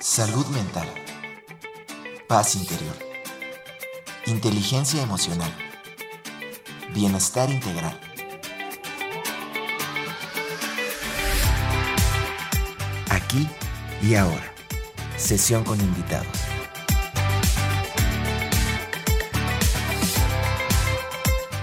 [0.00, 0.86] Salud mental.
[2.28, 2.94] Paz interior.
[4.26, 5.52] Inteligencia emocional.
[6.94, 7.98] Bienestar integral.
[13.10, 13.48] Aquí
[14.00, 14.54] y ahora.
[15.16, 16.28] Sesión con invitados.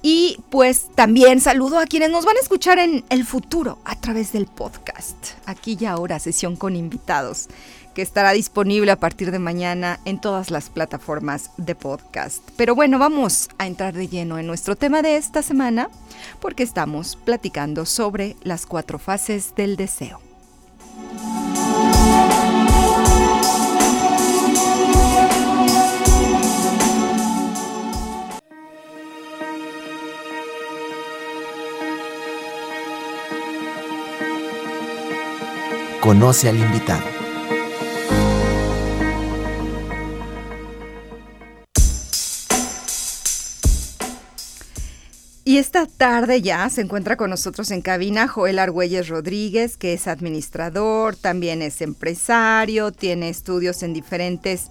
[0.04, 4.32] Y pues también saludo a quienes nos van a escuchar en el futuro a través
[4.32, 5.16] del podcast.
[5.46, 7.48] Aquí y ahora, sesión con invitados,
[7.94, 12.42] que estará disponible a partir de mañana en todas las plataformas de podcast.
[12.56, 15.90] Pero bueno, vamos a entrar de lleno en nuestro tema de esta semana
[16.40, 20.20] porque estamos platicando sobre las cuatro fases del deseo.
[36.00, 37.11] Conoce al invitado.
[45.44, 50.06] Y esta tarde ya se encuentra con nosotros en cabina Joel Argüelles Rodríguez, que es
[50.06, 54.68] administrador, también es empresario, tiene estudios en diferentes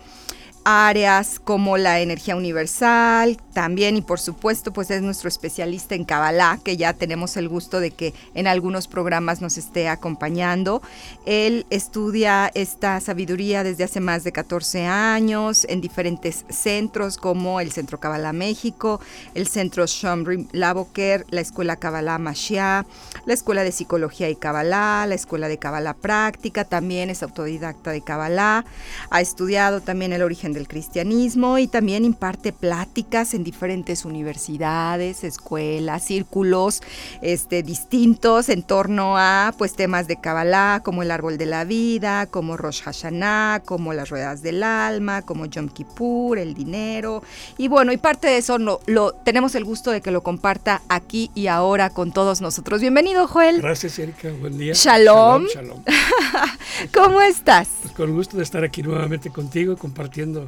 [0.64, 6.60] áreas como la energía universal, también y por supuesto pues es nuestro especialista en Kabbalah,
[6.64, 10.82] que ya tenemos el gusto de que en algunos programas nos esté acompañando.
[11.26, 17.72] Él estudia esta sabiduría desde hace más de 14 años en diferentes centros como el
[17.72, 19.00] Centro Kabbalah México,
[19.34, 22.86] el Centro Shomri Lavoker, la Escuela Kabbalah Mashiach,
[23.26, 28.02] la Escuela de Psicología y Kabbalah, la Escuela de Kabbalah Práctica, también es autodidacta de
[28.02, 28.66] Kabbalah,
[29.10, 36.04] ha estudiado también el origen del cristianismo y también imparte pláticas en diferentes universidades, escuelas,
[36.04, 36.82] círculos
[37.22, 42.26] este, distintos en torno a pues, temas de Kabbalah, como el árbol de la vida,
[42.28, 47.24] como Rosh Hashanah, como las ruedas del alma, como Yom Kippur, el dinero.
[47.58, 50.82] Y bueno, y parte de eso lo, lo tenemos el gusto de que lo comparta
[50.90, 52.82] aquí y ahora con todos nosotros.
[52.82, 53.62] Bienvenido, Joel.
[53.62, 54.30] Gracias, Erika.
[54.40, 54.74] Buen día.
[54.74, 55.46] Shalom.
[55.48, 55.84] Shalom,
[56.94, 57.70] ¿Cómo estás?
[57.82, 60.41] Pues con gusto de estar aquí nuevamente contigo, compartiendo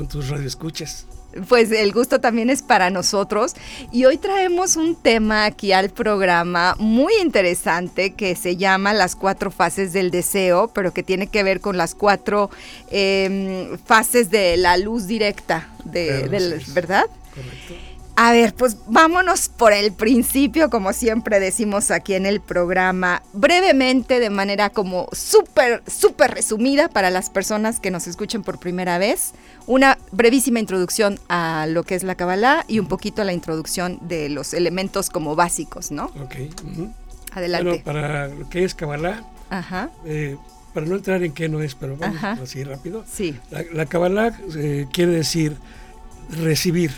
[0.00, 1.04] con tus radioescuchas.
[1.46, 3.52] Pues el gusto también es para nosotros
[3.92, 9.50] y hoy traemos un tema aquí al programa muy interesante que se llama las cuatro
[9.50, 12.48] fases del deseo, pero que tiene que ver con las cuatro
[12.90, 16.28] em, fases de la luz directa, de,
[16.72, 17.04] ¿verdad?
[17.34, 17.89] Correcto.
[18.22, 24.20] A ver, pues vámonos por el principio, como siempre decimos aquí en el programa, brevemente,
[24.20, 29.32] de manera como súper, súper resumida para las personas que nos escuchen por primera vez,
[29.66, 34.28] una brevísima introducción a lo que es la Kabbalah y un poquito la introducción de
[34.28, 36.12] los elementos como básicos, ¿no?
[36.22, 36.34] Ok.
[37.32, 37.70] Adelante.
[37.70, 39.24] Bueno, para lo que es Kabbalah,
[40.04, 40.36] eh,
[40.74, 43.02] para no entrar en qué no es, pero vamos así rápido.
[43.10, 43.40] Sí.
[43.72, 45.56] La, Kabbalah eh, quiere decir
[46.28, 46.92] recibir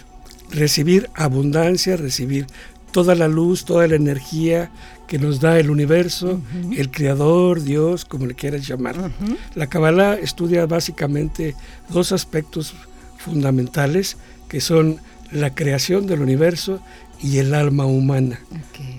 [0.52, 2.46] recibir abundancia, recibir
[2.92, 4.70] toda la luz, toda la energía
[5.08, 6.40] que nos da el universo,
[6.76, 9.10] el creador, Dios, como le quieras llamar.
[9.54, 11.54] La Kabbalah estudia básicamente
[11.88, 12.74] dos aspectos
[13.18, 14.16] fundamentales
[14.48, 15.00] que son
[15.30, 16.80] la creación del universo
[17.22, 18.40] y el alma humana,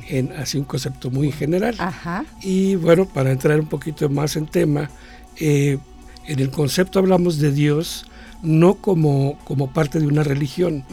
[0.07, 1.75] en así un concepto muy general.
[2.41, 4.89] Y bueno, para entrar un poquito más en tema,
[5.39, 5.77] eh,
[6.25, 8.05] en el concepto hablamos de Dios
[8.43, 10.83] no como, como parte de una religión,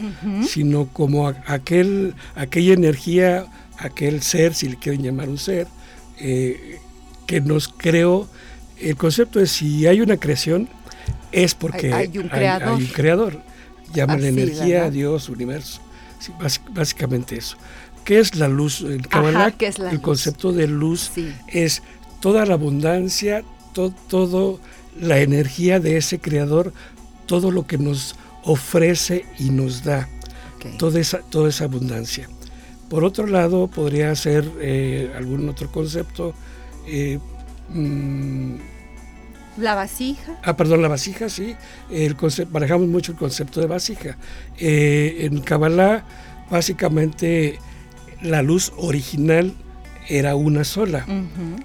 [0.47, 3.45] sino como aquel, aquella energía,
[3.77, 5.67] aquel ser, si le quieren llamar un ser,
[6.17, 6.79] eh,
[7.27, 8.27] que nos creó.
[8.79, 10.69] El concepto es si hay una creación,
[11.31, 12.69] es porque hay, un, creador.
[12.69, 13.41] Hay, un creador.
[13.93, 15.81] Llaman energía, Dios, universo.
[16.73, 17.57] básicamente eso.
[18.05, 18.81] ¿Qué es la luz?
[18.81, 19.53] El Kabbalah,
[19.91, 21.11] el concepto de luz
[21.47, 21.83] es
[22.21, 23.43] toda la abundancia,
[23.73, 24.59] todo
[24.99, 26.73] la energía de ese creador,
[27.31, 30.09] todo lo que nos ofrece y nos da,
[30.77, 32.27] toda, esa, toda esa abundancia.
[32.89, 36.33] Por otro lado, podría ser eh, algún otro concepto.
[36.85, 37.19] Eh,
[37.69, 38.55] mm,
[39.55, 40.41] la vasija.
[40.43, 41.55] Ah, perdón, la vasija, sí.
[41.89, 44.17] El concepto, manejamos mucho el concepto de vasija.
[44.57, 46.03] Eh, en Kabbalah,
[46.49, 47.59] básicamente,
[48.21, 49.53] la luz original
[50.09, 51.05] era una sola.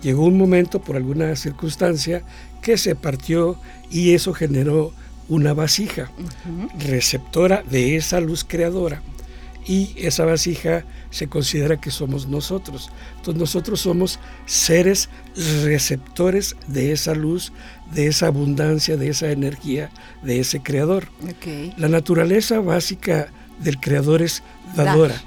[0.00, 2.22] Llegó un momento, por alguna circunstancia,
[2.62, 3.58] que se partió
[3.90, 4.92] y eso generó
[5.28, 6.10] una vasija
[6.78, 9.02] receptora de esa luz creadora
[9.66, 12.90] y esa vasija se considera que somos nosotros.
[13.16, 15.08] Entonces nosotros somos seres
[15.64, 17.52] receptores de esa luz,
[17.92, 19.90] de esa abundancia, de esa energía,
[20.22, 21.08] de ese creador.
[21.76, 23.28] La naturaleza básica
[23.58, 24.42] del creador es
[24.76, 25.20] dadora.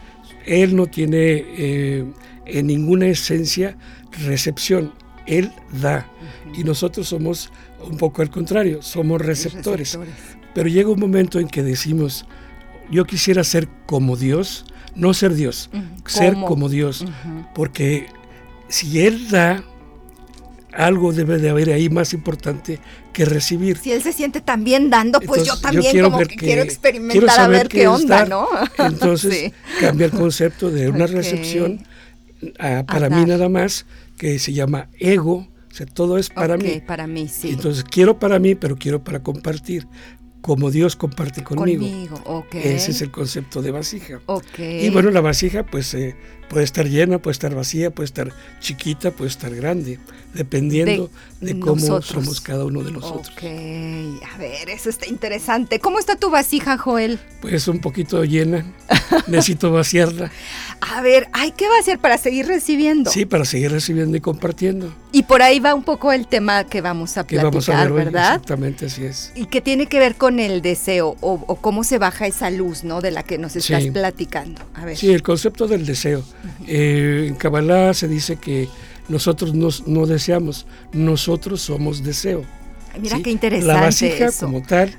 [0.45, 2.05] Él no tiene eh,
[2.45, 3.75] en ninguna esencia
[4.25, 4.93] recepción
[5.29, 6.07] él da.
[6.55, 9.97] Y nosotros somos un poco al contrario, somos receptores.
[10.53, 12.25] Pero llega un momento en que decimos,
[12.91, 14.65] yo quisiera ser como Dios,
[14.95, 15.69] no ser Dios,
[16.05, 17.05] ser como Dios.
[17.53, 18.07] Porque
[18.67, 19.63] si Él da,
[20.73, 22.79] algo debe de haber ahí más importante
[23.11, 23.77] que recibir.
[23.77, 27.67] Si él se siente también dando, pues yo también como que, quiero experimentar a ver
[27.67, 28.47] qué, onda, ¿no?
[28.77, 31.85] Entonces cambia el concepto de una recepción
[32.87, 33.85] para mí nada más
[34.19, 36.81] que se llama ego, o sea, todo es para mí.
[36.85, 37.49] para mí, sí.
[37.49, 39.87] Entonces, quiero para mí, pero quiero para compartir,
[40.41, 41.85] como Dios comparte conmigo.
[41.85, 44.19] Conmigo, Ese es el concepto de vasija.
[44.25, 44.85] Okay.
[44.85, 46.17] Y bueno, la vasija, pues, eh,
[46.49, 49.99] puede estar llena, puede estar vacía, puede estar chiquita, puede estar grande,
[50.33, 51.09] dependiendo
[51.39, 53.29] de, cómo somos cada uno de nosotros.
[53.29, 55.79] Ok, a ver, eso está interesante.
[55.79, 57.19] ¿Cómo está tu vasija, Joel?
[57.41, 58.65] Pues un poquito llena,
[59.27, 60.31] necesito vaciarla.
[60.81, 63.11] A ver, hay que vaciar para seguir recibiendo.
[63.11, 64.93] Sí, para seguir recibiendo y compartiendo.
[65.11, 67.93] Y por ahí va un poco el tema que vamos a platicar, vamos a ver
[67.93, 68.35] ¿verdad?
[68.35, 69.31] exactamente, así es.
[69.35, 73.01] Y que tiene que ver con el deseo o, cómo se baja esa luz, ¿no?
[73.01, 74.61] De la que nos estás platicando.
[74.73, 74.97] A ver.
[74.97, 76.23] Sí, el concepto del deseo.
[76.67, 78.69] Eh, en Kabbalah se dice que
[79.07, 79.53] nosotros
[79.87, 82.45] no deseamos, nosotros somos deseo.
[83.01, 83.73] mira qué interesante.
[83.73, 84.97] La vasija como tal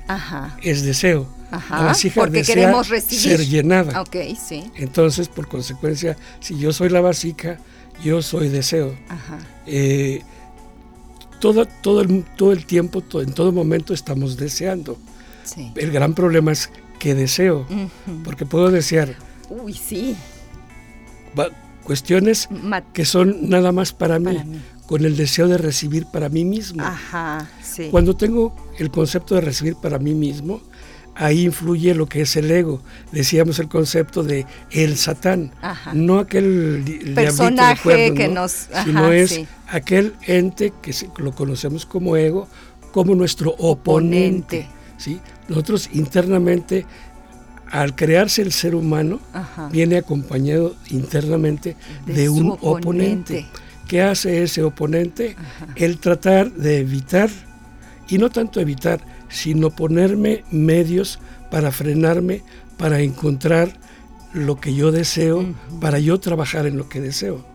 [0.61, 1.27] es deseo.
[1.51, 3.37] la vasija porque queremos recibir.
[3.37, 4.03] ser llenada.
[4.47, 4.69] Sí.
[4.75, 7.57] Entonces, por consecuencia, si yo soy la vasija,
[8.03, 8.95] yo soy deseo.
[9.65, 10.21] Eh,
[11.39, 14.97] todo, todo, el, todo el tiempo, en todo momento estamos deseando.
[15.75, 17.65] El gran problema es que deseo,
[18.23, 19.15] porque puedo desear.
[19.49, 20.15] Uy, sí
[21.83, 22.49] cuestiones
[22.93, 24.37] que son nada más para mí,
[24.85, 26.83] con el deseo de recibir para mí mismo.
[26.83, 27.87] Ajá, sí.
[27.91, 30.61] Cuando tengo el concepto de recibir para mí mismo,
[31.15, 32.81] ahí influye lo que es el ego.
[33.11, 35.51] Decíamos el concepto de el satán,
[35.93, 42.47] no aquel personaje que nos, sino es aquel ente que lo conocemos como ego,
[42.91, 44.67] como nuestro oponente.
[44.97, 45.19] ¿sí?
[45.47, 46.85] Nosotros internamente
[47.71, 49.19] al crearse el ser humano,
[49.71, 53.47] viene acompañado internamente de, un oponente.
[53.87, 55.35] ¿Qué hace ese oponente?
[55.75, 57.29] El tratar de evitar,
[58.09, 58.99] y no tanto evitar,
[59.29, 62.43] sino ponerme medios para frenarme,
[62.77, 63.79] para encontrar
[64.33, 65.45] lo que yo deseo,
[65.79, 67.45] para yo trabajar en lo que deseo.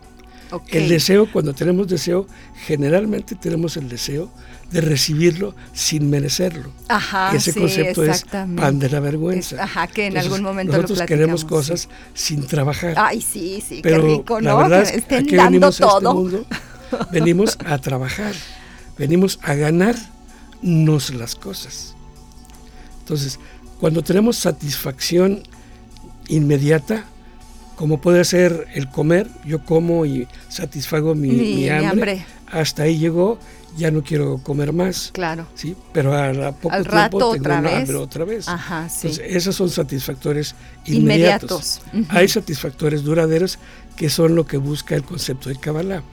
[0.69, 2.27] El deseo, cuando tenemos deseo,
[2.65, 4.31] generalmente tenemos el deseo
[4.71, 6.71] de recibirlo sin merecerlo.
[6.89, 9.63] Ajá, Ese concepto es pan de la vergüenza.
[9.63, 12.93] ajá, que en algún momento nosotros queremos cosas sin trabajar.
[12.97, 14.49] Ay, sí, sí, Pero qué rico, ¿no?
[14.49, 16.45] La verdad es que venimos A este mundo,
[17.11, 18.33] venimos a trabajar,
[18.97, 21.95] venimos a ganarnos las cosas.
[22.99, 23.39] Entonces,
[23.79, 25.43] cuando tenemos satisfacción
[26.27, 27.05] inmediata,
[27.77, 32.25] como puede ser el comer, yo como y satisfago mi, Mi- mi mi hambre, hambre.
[32.47, 33.37] hasta ahí llegó,
[33.77, 35.11] ya no quiero comer más.
[35.13, 35.45] Claro.
[35.55, 37.79] Sí, pero a, la poco Al tiempo rato tengo otra una vez.
[37.79, 38.47] hambre otra vez.
[38.47, 39.07] Ajá, sí.
[39.07, 40.55] Entonces, esos son satisfactores
[40.85, 41.81] Inmediatos.
[42.09, 43.59] Hay satisfactores duraderos
[43.95, 46.03] que son lo que busca el concepto de Kabbalah.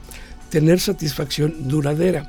[0.49, 2.27] Tener satisfacción duradera.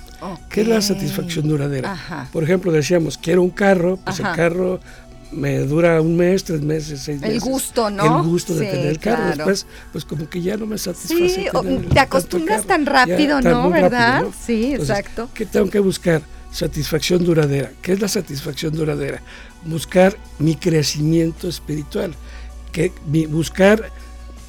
[0.51, 1.93] ¿Qué es la satisfacción duradera?
[1.93, 2.29] Ajá.
[2.33, 4.31] Por ejemplo, decíamos, quiero un carro, pues Ajá.
[4.31, 4.81] el carro
[5.33, 7.43] me dura un mes, tres meses, seis El meses.
[7.43, 8.21] gusto, ¿no?
[8.23, 9.17] El gusto de Sí, tener el carro.
[9.17, 9.37] claro.
[9.37, 11.29] Después, pues como que ya no me satisface.
[11.29, 12.69] Sí, tener el- te acostumbras carro.
[12.69, 13.63] tan Ya, rápido, tan ¿no?
[13.71, 14.23] rápido, ¿Verdad?
[14.23, 14.33] ¿no?
[14.47, 15.29] Sí, Entonces, exacto.
[15.35, 16.23] ¿Qué tengo que buscar?
[16.53, 17.71] Satisfacción duradera.
[17.83, 19.21] ¿Qué es la satisfacción duradera?
[19.65, 22.15] Buscar mi crecimiento espiritual,
[22.73, 23.91] que mi, buscar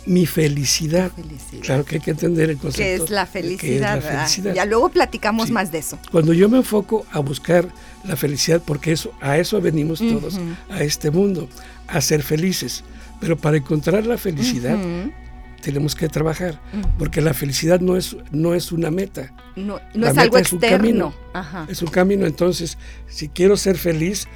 [0.07, 1.11] mi felicidad.
[1.11, 1.61] Felicidad.
[1.63, 3.03] Claro que hay que entender el Que concepto.
[3.03, 3.95] es la qué es felicidad.
[3.95, 4.53] la felicidad.
[4.55, 5.53] Ya luego platicamos Sí.
[5.53, 5.99] más de eso.
[6.11, 7.67] Cuando yo me enfoco a buscar
[8.05, 11.47] la felicidad, porque eso, a eso venimos todos, a este mundo,
[11.87, 12.83] a ser felices.
[13.19, 14.77] Pero para encontrar la felicidad
[15.61, 16.61] tenemos que trabajar,
[16.97, 20.53] porque la felicidad no es, no es una meta, No, no La es algo es
[20.53, 20.77] un externo.
[20.77, 21.13] camino.
[21.33, 21.65] Ajá.
[21.69, 22.25] es un camino.
[22.27, 24.27] Entonces, si quiero ser feliz,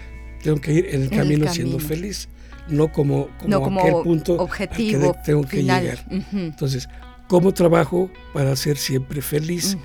[0.43, 1.87] tengo que ir en el camino, siendo camino.
[1.87, 2.27] feliz,
[2.71, 5.99] no como, como, no como aquel punto objetivo al que tengo que llegar.
[6.33, 6.89] Entonces,
[7.27, 9.77] ¿cómo trabajo para ser siempre feliz?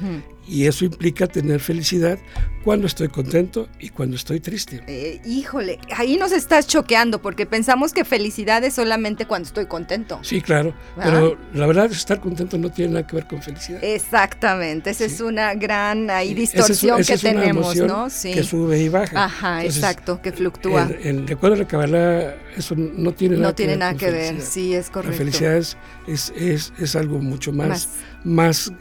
[0.49, 2.19] Y eso implica tener felicidad
[2.63, 4.83] cuando estoy contento y cuando estoy triste.
[4.87, 10.19] Eh, híjole, ahí nos estás choqueando porque pensamos que felicidad es solamente cuando estoy contento.
[10.23, 13.83] Sí, claro, pero la verdad estar contento no tiene nada que ver con felicidad.
[13.83, 18.09] Exactamente, esa es una gran ahí Esa es- distorsión esa que es tenemos, ¿no?
[18.11, 18.33] Sí.
[18.33, 19.25] Que sube y baja.
[19.25, 20.89] Ajá, Entonces, exacto, que fluctúa.
[21.03, 23.79] En, en- de acuerdo a la Kabbalah, eso no tiene nada no tiene que ver
[23.79, 25.13] nada con que ver, sí, es correcto.
[25.13, 25.77] La felicidad es,
[26.07, 27.89] es, es- es algo mucho más, Más.
[28.25, 28.73] más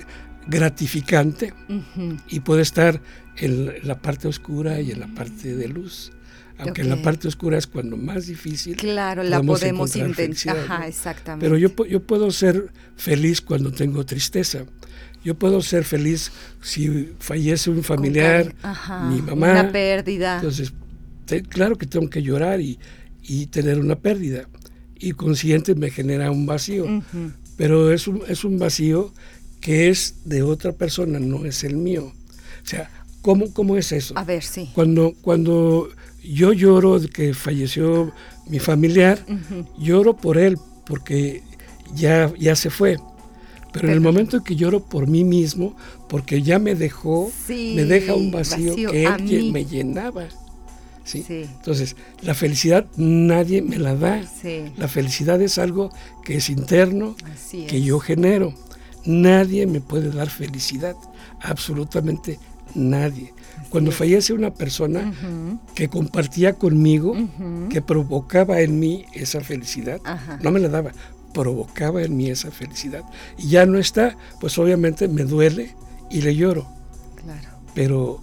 [0.47, 2.17] gratificante Ujú.
[2.29, 3.01] y puede estar
[3.37, 6.11] en la parte oscura y en la parte de luz.
[6.57, 6.97] Aunque en Ok.
[6.97, 8.77] la parte oscura es cuando más difícil.
[8.77, 10.55] Claro, la podemos intentar.
[10.57, 11.45] Ajá, exactamente.
[11.45, 14.65] Pero yo, yo puedo ser feliz cuando tengo tristeza.
[15.23, 19.51] Yo puedo ser feliz si fallece un familiar, ajá, mi mamá.
[19.51, 20.35] Una pérdida.
[20.37, 20.71] Entonces,
[21.25, 22.79] te- claro que tengo que llorar y,
[23.21, 24.47] y tener una pérdida.
[24.97, 26.85] Y consciente me genera un vacío.
[26.85, 27.31] Ujú.
[27.57, 29.11] Pero es un, es un vacío
[29.65, 32.13] que es de otra persona, no es el mío.
[32.63, 32.87] O sea,
[33.23, 34.13] ¿cómo, cómo es eso?
[34.15, 34.69] A ver, sí.
[34.75, 35.89] Cuando, cuando
[36.23, 38.11] yo lloro de que falleció
[38.47, 39.17] mi familiar,
[39.79, 41.41] lloro por él porque
[41.95, 42.97] ya, ya se fue.
[43.73, 45.75] Pero en el momento en que lloro por mí mismo,
[46.09, 49.51] porque ya me dejó, Sí, me deja un vacío, vacío que él mí.
[49.51, 50.27] me llenaba.
[51.03, 51.23] ¿sí?
[51.27, 51.41] Sí.
[51.57, 54.21] Entonces, la felicidad nadie me la da.
[54.27, 54.65] Sí.
[54.77, 55.89] La felicidad es algo
[56.23, 57.83] que es interno, Así que es.
[57.83, 58.53] yo genero.
[59.05, 60.95] Nadie me puede dar felicidad,
[61.41, 62.39] absolutamente
[62.73, 63.33] nadie.
[63.69, 65.13] Cuando fallece una persona
[65.75, 67.15] que compartía conmigo,
[67.69, 70.39] que provocaba en mí esa felicidad, Ajá.
[70.41, 70.91] no me la daba,
[71.33, 73.03] provocaba en mí esa felicidad.
[73.37, 75.75] Y ya no está, pues obviamente me duele
[76.09, 76.67] y le lloro,
[77.23, 77.49] Claro.
[77.73, 78.21] pero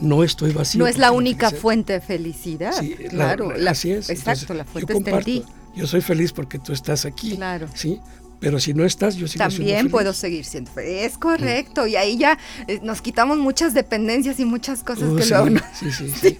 [0.00, 0.80] no estoy vacío.
[0.80, 2.72] No es la única felicidad- fuente de felicidad.
[2.78, 3.50] Sí, la- claro.
[3.52, 4.10] la- la- así es.
[4.10, 5.24] Exacto, Entonces, la yo fuente está en comparto.
[5.24, 5.44] ti.
[5.76, 7.36] Yo soy feliz porque tú estás aquí.
[7.36, 7.68] Claro.
[7.74, 8.00] Sí,
[8.40, 9.92] pero si no estás, yo sigo siendo También feliz.
[9.92, 11.02] puedo seguir siendo feliz.
[11.02, 11.86] Es correcto.
[11.86, 12.38] Y ahí ya
[12.68, 15.60] eh, nos quitamos muchas dependencias y muchas cosas Uh, que sí, luego no.
[15.78, 16.38] sí, sí, sí.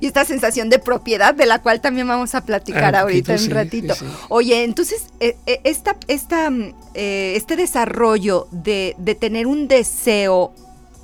[0.00, 3.42] Y esta sensación de propiedad de la cual también vamos a platicar Ah, ahorita en
[3.42, 3.94] un ratito.
[4.28, 10.52] Oye, entonces, eh, eh, esta, esta, mm, este desarrollo de, de tener un deseo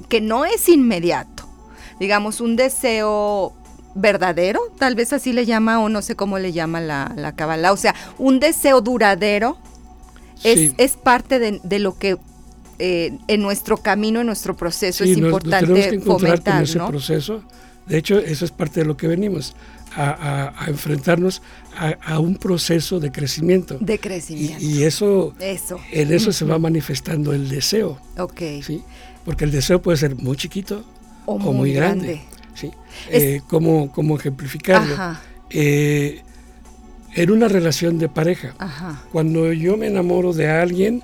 [0.08, 1.48] que no es inmediato,
[2.00, 3.52] digamos, un deseo
[3.94, 7.72] verdadero, tal vez así le llama o no sé cómo le llama la, la Kabbalah,
[7.72, 9.58] o sea, un deseo duradero
[10.44, 10.74] es, Sí.
[10.78, 12.16] es parte de, de lo que
[12.78, 16.30] eh, en nuestro camino, en nuestro proceso Sí, es nos- nos importante tenemos que encontrar
[16.30, 16.88] fomentar, con ese ¿no?
[16.88, 17.42] proceso.
[17.86, 19.54] De hecho, eso es parte de lo que venimos,
[19.94, 21.42] a, a- a enfrentarnos
[21.76, 23.76] a, a un proceso de crecimiento.
[23.80, 24.64] De Y, crecimiento.
[24.64, 25.78] y eso, Eso.
[25.92, 28.40] en eso se va manifestando el deseo, Ok.
[28.62, 28.82] ¿sí?
[29.24, 30.82] Porque el deseo puede ser muy chiquito
[31.26, 32.06] O o, muy grande.
[32.06, 32.22] grande.
[32.54, 32.70] ¿sí?
[33.10, 34.94] Es- Eh, ¿cómo, cómo ejemplificarlo?
[34.94, 35.20] Ajá,
[35.50, 36.22] Eh,
[37.14, 39.02] en una relación de pareja, ajá.
[39.12, 41.02] cuando yo me enamoro de alguien,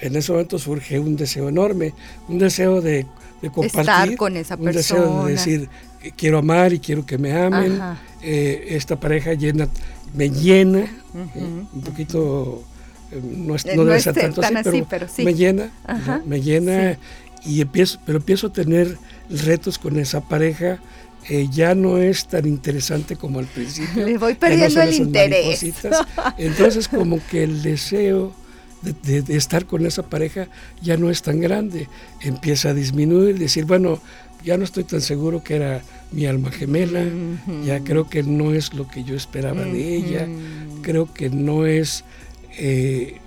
[0.00, 1.94] en ese momento surge un deseo enorme,
[2.28, 3.06] un deseo de,
[3.40, 5.24] de compartir, Estar con esa un deseo persona.
[5.26, 5.68] de decir
[6.16, 7.80] quiero amar y quiero que me amen.
[8.22, 9.68] Eh, esta pareja llena,
[10.14, 10.80] me llena,
[11.14, 12.64] Ujú, eh, un poquito,
[13.12, 15.24] eh, no, es- Eh, no no debe ser tanto así, así, pero, pero sí.
[15.24, 15.70] me llena,
[16.26, 16.98] me llena
[17.44, 18.96] y empiezo, pero empiezo a tener
[19.28, 20.78] retos con esa pareja.
[21.28, 24.04] Eh, ya no es tan interesante como al principio.
[24.18, 25.60] Voy no perdiendo el interés.
[26.38, 28.32] Entonces como que el deseo
[28.82, 30.48] de, de- de estar con esa pareja
[30.82, 31.88] ya no es tan grande.
[32.20, 34.00] Empieza a disminuir, decir, bueno,
[34.44, 37.04] ya no estoy tan seguro que era mi alma gemela,
[37.64, 40.26] ya creo que no es lo que yo esperaba de ella,
[40.82, 42.04] creo que no es
[42.58, 43.18] eh,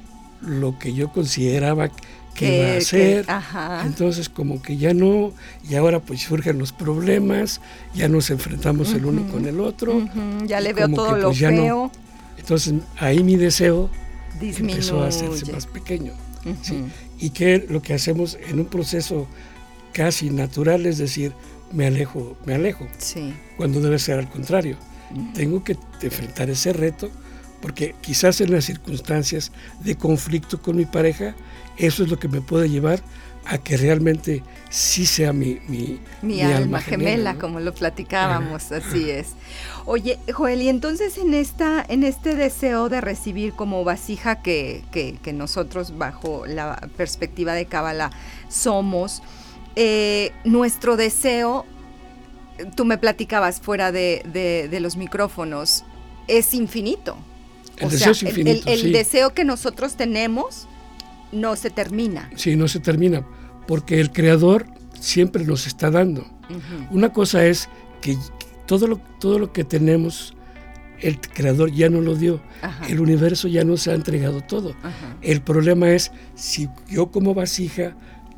[0.41, 1.89] lo que yo consideraba
[2.35, 3.25] que iba a hacer.
[3.85, 5.33] Entonces como que ya no,
[5.67, 7.61] y ahora pues surgen los problemas,
[7.95, 10.07] ya nos enfrentamos el uno con el otro.
[10.45, 11.91] Ya le veo todo lo pues, feo.
[12.37, 13.89] Entonces ahí mi deseo
[14.39, 16.13] empezó a hacerse más pequeño.
[17.19, 19.27] Y que lo que hacemos en un proceso
[19.93, 21.31] casi natural es decir,
[21.71, 22.87] me alejo, me alejo.
[23.57, 24.77] Cuando debe ser al contrario.
[25.33, 27.09] Tengo que enfrentar ese reto
[27.61, 29.51] porque quizás en las circunstancias
[29.83, 31.35] de conflicto con mi pareja,
[31.77, 33.01] eso es lo que me puede llevar
[33.45, 39.33] a que realmente sí sea mi, mi, alma, gemela, como lo platicábamos, así es.
[39.85, 45.33] Oye, Joel, y entonces en esta, en este deseo de recibir como vasija que, que,
[45.33, 48.09] nosotros bajo la perspectiva de Kabbalah
[48.49, 49.21] somos,
[49.75, 51.65] eh, nuestro deseo,
[52.75, 54.23] tú me platicabas fuera de,
[54.71, 55.83] de los micrófonos,
[56.27, 57.15] es infinito.
[57.77, 58.69] El deseo es infinito.
[58.69, 60.67] El, deseo que nosotros tenemos
[61.35, 62.29] no se termina.
[62.35, 63.25] Sí, no se termina,
[63.67, 64.65] porque el creador
[64.99, 66.25] siempre nos está dando.
[66.91, 67.69] Una cosa es
[68.01, 68.17] que
[68.65, 70.35] todo lo, todo lo que tenemos,
[70.99, 72.41] el creador ya no lo dio.
[72.87, 74.75] El universo ya no se ha entregado todo.
[75.21, 77.95] El problema es si yo como vasija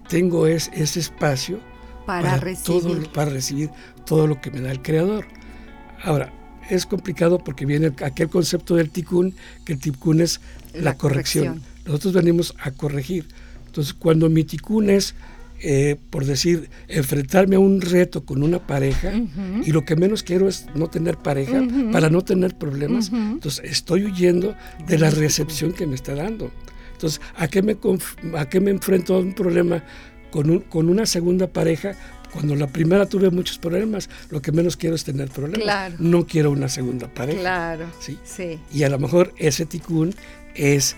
[0.10, 1.60] tengo ese espacio
[2.06, 3.10] para, recibir.
[3.10, 3.70] para recibir
[4.06, 5.28] todo lo que me da el creador.
[6.02, 6.32] Ahora,
[6.70, 9.36] es complicado porque viene aquel concepto del tikkun,
[9.66, 10.42] que el tikkun es
[10.74, 11.62] la, corrección.
[11.88, 13.26] Nosotros venimos a corregir.
[13.66, 15.16] Entonces, cuando mi tikkun es,
[15.62, 19.14] eh, por decir, enfrentarme a un reto con una pareja,
[19.64, 24.06] y lo que menos quiero es no tener pareja para no tener problemas, entonces estoy
[24.06, 24.56] huyendo
[24.88, 26.52] de la recepción que me está dando.
[26.92, 27.78] Entonces, ¿a qué me,
[28.38, 29.84] a qué me enfrento a un problema
[30.32, 31.96] con, un, con una segunda pareja?
[32.34, 36.00] Cuando la primera tuve muchos problemas, lo que menos quiero es tener problemas.
[36.00, 37.40] No quiero una segunda pareja.
[37.40, 37.86] Claro.
[38.00, 38.60] ¿sí?
[38.74, 40.14] Y a lo mejor ese ticún
[40.56, 40.96] es,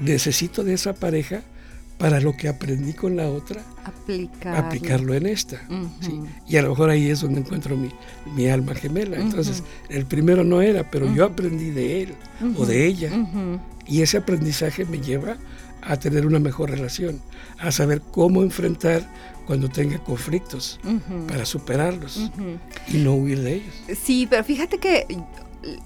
[0.00, 1.42] necesito de esa pareja
[1.98, 3.62] para lo que aprendí con la otra,
[4.56, 5.60] aplicarlo en esta.
[6.48, 9.18] Y a lo mejor ahí es donde encuentro mi, alma gemela.
[9.18, 12.14] Entonces, el primero no era, pero yo aprendí de él
[12.56, 13.10] o de ella.
[13.86, 15.36] Y ese aprendizaje me lleva
[15.82, 17.20] a tener una mejor relación,
[17.58, 19.08] a saber cómo enfrentar
[19.46, 20.78] cuando tenga conflictos
[21.28, 22.30] para superarlos
[22.88, 23.74] y no huir de ellos.
[24.00, 25.06] Sí, pero fíjate que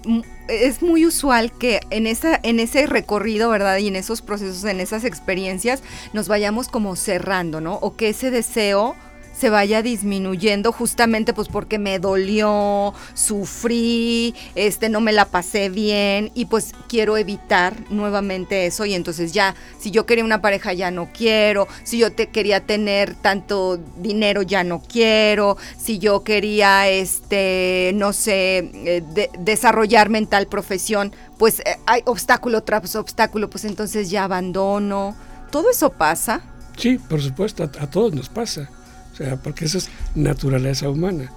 [0.05, 3.77] mm, es muy usual que en esa en ese recorrido, ¿verdad?
[3.77, 5.81] Y en esos procesos, en esas experiencias
[6.13, 7.75] nos vayamos como cerrando, ¿no?
[7.75, 8.95] O que ese deseo
[9.37, 16.31] se vaya disminuyendo justamente pues porque me dolió, sufrí, este no me la pasé bien
[16.35, 20.91] y pues quiero evitar nuevamente eso y entonces ya si yo quería una pareja ya
[20.91, 26.87] no quiero, si yo te quería tener tanto dinero ya no quiero, si yo quería
[26.89, 33.65] este no sé eh, desarrollarme en tal profesión, pues eh, hay obstáculo tras obstáculo, pues
[33.65, 35.15] entonces ya abandono.
[35.51, 36.41] Todo eso pasa.
[36.77, 38.69] Sí, por supuesto, a todos nos pasa.
[39.15, 41.31] O sea, porque esa es naturaleza humana.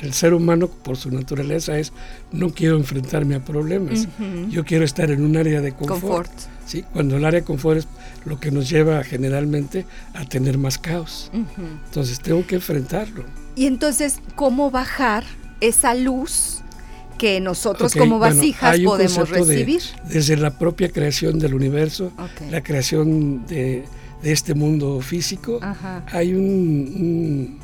[0.00, 1.92] el, ser humano, por su naturaleza, es
[2.30, 4.06] no quiero enfrentarme a problemas.
[4.48, 6.30] Yo quiero estar en un área de confort.
[6.66, 6.84] ¿sí?
[6.92, 7.88] Cuando el área de confort es
[8.24, 11.32] lo que nos lleva generalmente a tener más caos.
[11.86, 13.24] Entonces, tengo que enfrentarlo.
[13.56, 15.24] Y entonces, ¿cómo bajar
[15.60, 16.62] esa luz?
[17.18, 19.82] que nosotros como vasijas podemos recibir.
[20.08, 22.12] desde la propia creación del universo,
[22.48, 23.86] la creación de,
[24.22, 25.60] de este mundo físico,
[26.06, 27.58] hay un,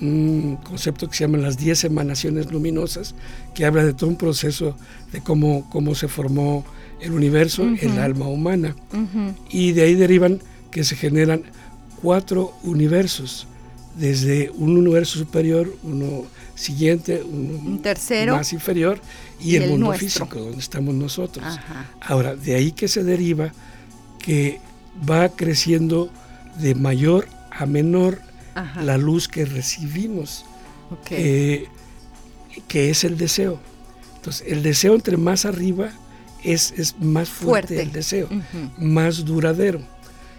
[0.00, 3.14] un, concepto que se llama las 10 emanaciones luminosas,
[3.54, 4.76] que habla de todo un proceso
[5.12, 6.64] de cómo, cómo se formó
[7.00, 8.76] el universo, el alma humana.
[9.50, 11.42] Y de ahí derivan que se generan
[12.00, 13.46] cuatro universos,
[13.96, 19.00] desde un universo superior, uno siguiente, un tercero más inferior
[19.40, 21.44] y, el, mundo físico, donde estamos nosotros.
[22.00, 23.52] Ahora, de ahí que se deriva
[24.18, 24.60] que
[25.08, 26.10] va creciendo
[26.58, 28.20] de mayor a menor
[28.80, 30.44] la luz que recibimos,
[31.06, 31.68] que
[32.72, 33.58] es el deseo.
[34.16, 35.90] Entonces, el deseo entre más arriba
[36.44, 38.28] es, es más fuerte, el deseo,
[38.78, 39.80] más duradero.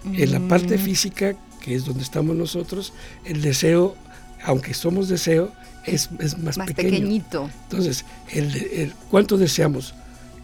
[0.05, 0.79] En la parte mm.
[0.79, 3.95] física, que es donde estamos nosotros, el deseo,
[4.43, 5.51] aunque somos deseo,
[5.85, 7.49] es, es más, pequeñito.
[7.63, 9.93] Entonces, el, ¿cuánto deseamos?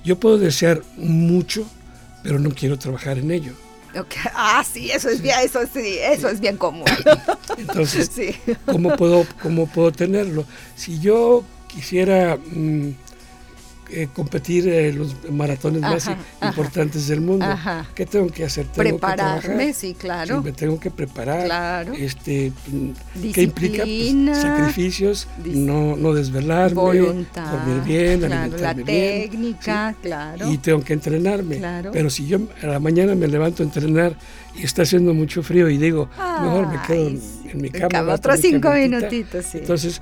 [0.03, 1.65] Yo puedo desear mucho,
[2.23, 3.53] pero no quiero trabajar en ello.
[4.33, 6.85] Ah, sí, eso es bien, eso sí, eso es bien común.
[7.57, 8.09] Entonces,
[8.65, 10.45] ¿cómo puedo, cómo puedo tenerlo?
[10.75, 12.91] Si yo quisiera mm,
[13.91, 17.45] eh, competir en los maratones más Ajá, importantes del mundo.
[17.45, 17.85] Ajá.
[17.95, 18.65] ¿Qué tengo que hacer?
[18.67, 19.73] Tengo que Prepararme, trabajar.
[19.73, 20.37] sí, claro.
[20.39, 21.45] Sí, me tengo que preparar.
[21.45, 21.93] Claro.
[21.93, 22.51] Este,
[23.33, 23.83] ¿Qué implica?
[23.83, 27.51] Pues, sacrificios, no, no desvelarme, Voluntad.
[27.51, 29.21] dormir bien, claro, la alimentarme bien.
[29.29, 30.51] técnica, claro.
[30.51, 31.57] Y tengo que entrenarme.
[31.57, 31.91] Claro.
[31.91, 34.15] Pero si yo a la mañana me levanto a entrenar
[34.55, 37.21] y está haciendo mucho frío y digo, mejor me quedo en,
[37.61, 37.87] mi cama.
[37.89, 39.59] cama, otros cinco minutitos, sí.
[39.59, 40.01] Entonces,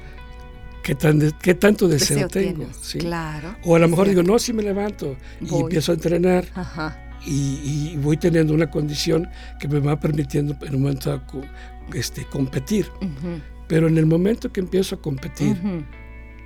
[0.87, 2.65] ¿qué, tan de- qué tanto deseo, Deseo tengo?
[2.99, 6.97] claro, O a lo mejor digo, no, si me levanto y empiezo a entrenar Ajá.
[7.25, 9.27] y, y voy teniendo una condición
[9.59, 11.21] que me va permitiendo en un momento
[11.93, 12.87] este, competir.
[13.01, 15.83] ujú, Pero en el momento que empiezo a competir ujú,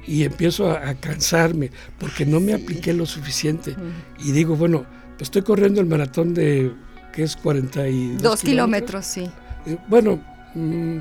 [0.08, 2.64] y empiezo a, a cansarme porque no me Sí.
[2.64, 4.28] apliqué lo suficiente ujú.
[4.28, 4.86] y digo, bueno,
[5.18, 6.74] pues estoy corriendo el maratón de,
[7.14, 9.30] que es 42 Dos kilómetros, sí.
[9.68, 10.20] Eh, Bueno,
[10.56, 10.98] mm,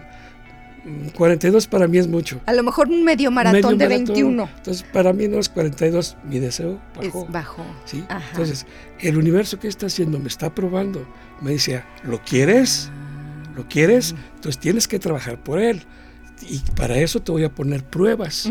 [1.15, 2.41] 42 para mí es mucho.
[2.47, 4.15] A lo mejor un medio maratón Medio de maratón.
[4.15, 7.25] 21 Entonces, para mí no es 42, mi deseo bajó.
[7.25, 7.67] es bajo.
[8.31, 8.67] Entonces,
[8.99, 11.07] el universo que está haciendo me está probando.
[11.41, 12.91] Me dice, ¿lo quieres?
[13.57, 14.15] ¿Lo quieres?
[14.37, 15.83] Entonces tienes que trabajar por él.
[16.49, 18.47] Y para eso te voy a poner pruebas.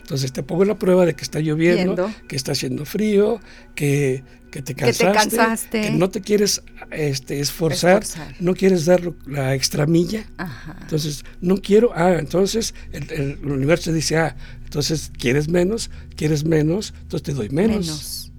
[0.00, 2.12] Entonces te pongo la prueba de que está lloviendo, Viendo.
[2.28, 3.40] que está haciendo frío,
[3.74, 8.34] que, que te Que te cansaste, que no te quieres este, esforzar, Esforzar.
[8.40, 10.26] no quieres dar la extra milla.
[10.36, 10.76] Ajá.
[10.82, 16.92] Entonces, no quiero, ah, entonces el, el universo dice, ah, entonces quieres menos, quieres menos,
[17.02, 17.86] entonces te doy menos.
[17.86, 18.32] Menos.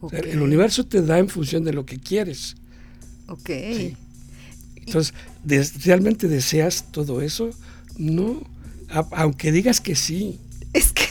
[0.00, 2.54] O sea, Ok, el universo te da en función de lo que quieres.
[3.26, 3.48] Ok.
[3.48, 3.96] Sí.
[4.76, 7.50] Entonces, ¿des- ¿realmente deseas todo eso?
[7.98, 8.42] No.
[8.90, 10.40] A- aunque digas que sí.
[10.72, 11.04] Es que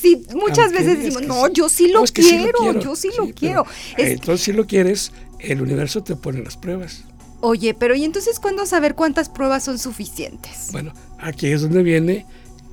[0.00, 1.52] sí, muchas Aunque veces decimos, no, sí.
[1.54, 3.64] yo sí lo No, es que sí quiero, yo sí lo quiero.
[3.64, 7.04] pero, Es- eh, entonces, si lo quieres, el universo te pone las pruebas.
[7.42, 10.68] Oye, pero ¿y entonces cuándo saber cuántas pruebas son suficientes?
[10.72, 12.24] Bueno, aquí es donde vienen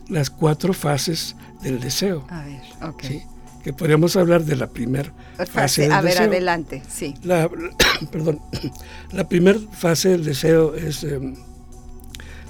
[0.09, 2.25] las cuatro fases del deseo.
[2.29, 3.01] A ver, ok.
[3.03, 3.21] ¿sí?
[3.63, 6.27] Que podríamos hablar de la primera fase Fase- del a ver, deseo.
[6.29, 7.13] adelante, sí.
[7.23, 7.49] La,
[8.11, 8.39] perdón,
[9.11, 11.35] la primera fase del deseo es, em,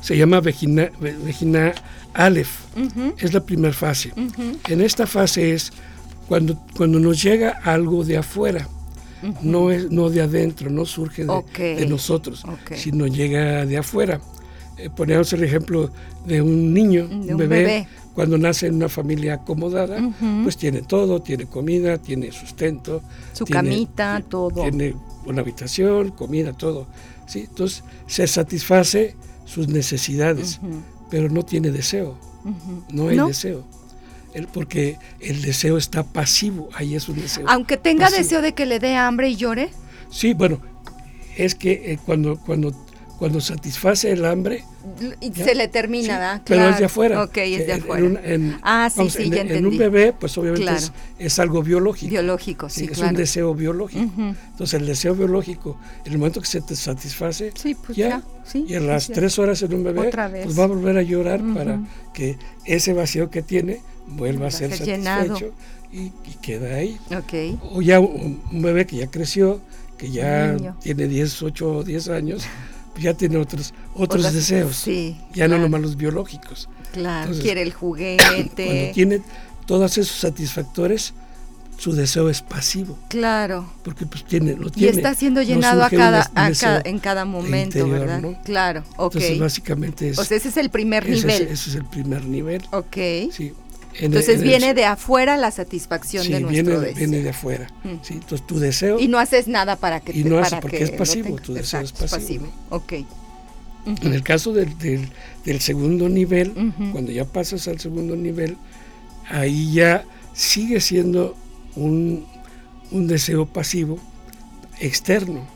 [0.01, 1.73] se llama Vegina, Ve- Vegina
[2.13, 2.49] Aleph.
[3.19, 4.13] Es la primera fase.
[4.67, 5.71] En esta fase es
[6.27, 8.67] cuando, cuando nos llega algo de afuera,
[9.41, 12.73] no, es, no de adentro, no surge de, nosotros, ok.
[12.75, 14.21] sino llega de afuera.
[14.77, 15.89] Eh, ponemos el ejemplo
[16.25, 17.87] de un niño, De un, un bebé, bebé.
[18.13, 19.97] cuando nace en una familia acomodada,
[20.43, 23.01] pues tiene todo, tiene comida, tiene sustento,
[23.33, 24.61] Su tiene- camita, todo.
[24.61, 24.93] tiene
[25.25, 26.85] una habitación, comida, todo.
[27.25, 27.45] ¿sí?
[27.49, 29.15] Entonces se satisface
[29.47, 30.59] sus necesidades,
[31.09, 32.19] pero no tiene deseo,
[32.91, 33.27] no hay ¿No?
[33.27, 33.65] deseo.
[34.33, 37.45] El, porque el deseo está pasivo, ahí es un deseo.
[37.47, 38.21] Aunque tenga pasivo.
[38.21, 39.71] deseo de que le dé hambre y llore.
[40.11, 40.61] Sí, bueno,
[41.37, 42.71] es que eh, cuando, cuando,
[43.17, 44.63] cuando satisface el hambre,
[45.21, 45.43] Ya.
[45.45, 46.41] se le termina, sí, ¿verdad?
[46.45, 46.79] pero es Claro.
[46.79, 47.23] de afuera.
[47.23, 48.21] Ok, es de En- en afuera.
[48.33, 49.67] en- ah, sí, vamos, sí, en, ya en entendí.
[49.69, 50.77] un bebé, pues obviamente Claro.
[50.77, 52.09] es, es algo biológico.
[52.11, 53.09] Biológico, sí, Sí, es claro.
[53.09, 54.11] un deseo biológico.
[54.17, 58.21] Entonces el deseo biológico, en el momento que se te satisface, Sí, pues ya,
[58.53, 60.09] y en sí, las tres horas en un bebé,
[60.43, 61.79] pues va a volver a llorar para
[62.13, 65.51] que ese vacío que tiene vuelva a Va a ser satisfecho
[65.91, 66.97] y, y queda ahí.
[67.17, 67.59] Ok.
[67.73, 69.59] O ya un, un bebé que ya creció,
[69.97, 72.43] que ya tiene 10, 8 o 10 años,
[72.99, 75.17] ya tiene otros, otros Otras- deseos, Sí.
[75.29, 76.69] ya claro, no nomás los biológicos.
[76.93, 78.91] Claro, Entonces, quiere el Cuando juguete.
[78.93, 79.21] tiene
[79.65, 81.13] todos esos satisfactores,
[81.77, 83.71] su deseo es pasivo, Claro.
[83.83, 84.97] porque pues tiene, lo Y tiene.
[84.97, 86.49] está siendo no llenado a cada, a
[86.85, 88.21] en cada momento, interior, ¿verdad?
[88.21, 88.41] ¿no?
[88.43, 89.13] Claro, ok.
[89.15, 91.41] Entonces básicamente es, o sea, ese es el primer ese, es, nivel.
[91.49, 92.63] ese es el primer nivel.
[92.71, 92.97] ok.
[93.31, 93.53] Sí.
[93.99, 96.95] En- Entonces viene de afuera la satisfacción sí, de nuestro viene, deseo.
[96.95, 97.67] viene de afuera.
[97.83, 97.89] Mm.
[98.03, 100.77] Sí, entonces tu deseo Y no haces nada para que Y no hace para porque
[100.77, 102.93] que es pasivo, tu deseo es Exacto, pasivo, Ok.
[104.03, 105.07] En el caso del, del-
[105.45, 106.53] del segundo nivel,
[106.91, 108.57] cuando ya pasas al segundo nivel,
[109.29, 111.35] ahí ya sigue siendo
[111.75, 112.25] un,
[112.91, 113.97] un deseo pasivo
[114.81, 115.47] externo,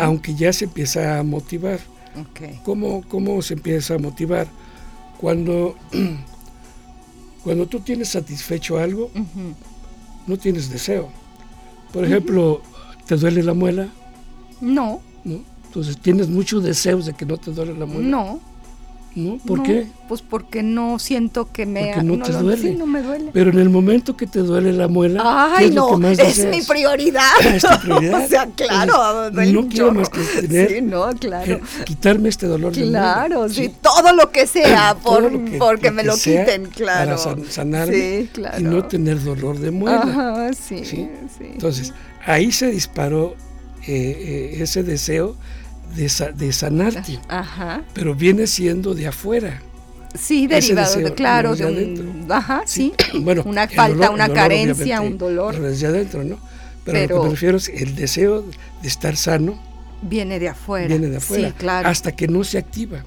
[0.00, 1.78] aunque ya se empieza a motivar.
[2.20, 2.62] ok.
[2.64, 4.48] ¿Cómo, cómo se empieza a motivar?
[5.20, 5.76] Cuando,
[7.44, 9.10] cuando tú tienes satisfecho algo,
[10.26, 11.10] no tienes deseo.
[11.92, 12.62] Por ejemplo,
[13.06, 13.88] ¿te duele la muela?
[14.60, 15.40] No, ¿No?
[15.66, 18.08] Entonces tienes muchos deseos de que no te duele la muela.
[18.08, 18.53] no.
[19.16, 19.38] ¿No?
[19.38, 19.86] ¿Por no, qué?
[20.08, 21.92] Pues porque no siento que me...
[21.94, 22.62] Porque no te lo- duele.
[22.62, 23.30] Sí, no me duele.
[23.32, 25.28] Pero en el momento que te duele la muela, ¿qué
[25.62, 27.30] Ay, es lo no, que más es mi prioridad.
[27.44, 28.24] Es tu prioridad.
[28.24, 31.52] o sea, claro, Entonces, no quiero más que tener- Sí, no, claro.
[31.54, 33.54] Eh, quitarme este dolor de Claro, muela.
[33.54, 37.04] sí, todo lo que sea, por, que- porque lo me que lo quiten, claro.
[37.06, 38.58] Para san- sanarme Sí, claro.
[38.60, 40.00] y no tener dolor de muela.
[40.02, 41.08] Ajá, sí, ¿sí?
[41.38, 41.44] sí.
[41.52, 41.94] Entonces,
[42.26, 43.34] ahí se disparó
[43.86, 45.36] eh, eh, ese deseo
[45.94, 49.62] de, sa- de sanarte, Ajá, pero viene siendo de afuera.
[50.14, 54.42] Sí, derivado, deseo de, claro, de un, ajá, sí, Bueno, una falta, dolor- una dolor,
[54.42, 56.38] carencia, un dolor, no es de adentro, ¿no?
[56.84, 58.42] Pero, Pero- lo que me refiero es el deseo
[58.82, 59.60] de estar sano
[60.02, 60.86] viene de afuera.
[60.88, 61.88] viene de afuera, Sí, claro.
[61.88, 63.04] hasta que no se activa.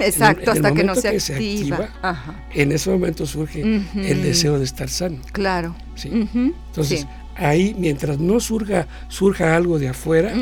[0.00, 1.76] Exacto, en hasta que no se que se activa.
[1.76, 5.18] activa, Ajá, En ese momento surge el deseo de estar sano.
[5.32, 5.74] claro.
[5.94, 6.10] Sí.
[6.34, 10.32] Entonces, ahí, mientras no surja, surja algo de afuera.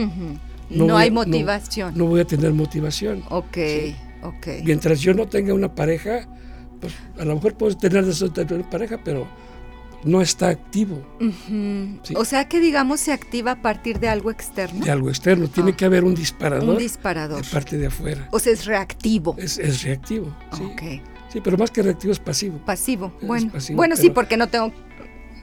[0.71, 1.95] No No, voy a- hay motivación.
[1.97, 3.23] no voy a tener motivación.
[3.31, 3.97] ok, Sí.
[4.23, 4.47] ok.
[4.65, 6.29] Mientras yo no tenga una pareja,
[6.81, 9.27] pues a lo mejor puedo tener deseo de tener pareja, pero
[10.05, 11.03] no está activo.
[12.05, 12.15] Sí.
[12.17, 14.85] O sea que digamos se activa a partir de algo externo.
[14.85, 15.49] de algo externo.
[15.49, 15.77] Tiene Ah.
[15.77, 17.43] que haber un disparador, Un disparador.
[17.45, 18.29] de parte de afuera.
[18.31, 19.35] O sea, es reactivo.
[19.39, 20.35] Es, es reactivo.
[20.57, 20.63] Sí.
[20.63, 20.83] Ok.
[21.33, 22.59] sí, pero más que reactivo es pasivo.
[22.65, 23.13] Pasivo.
[23.21, 24.73] Es Bueno, pasivo, bueno sí, porque no tengo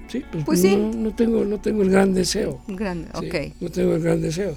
[0.08, 0.98] Sí, pues, Pues no, sí.
[1.00, 2.62] no tengo, no tengo el gran deseo.
[2.68, 3.10] un grande.
[3.20, 3.36] Sí, Ok.
[3.60, 4.56] No tengo el gran deseo.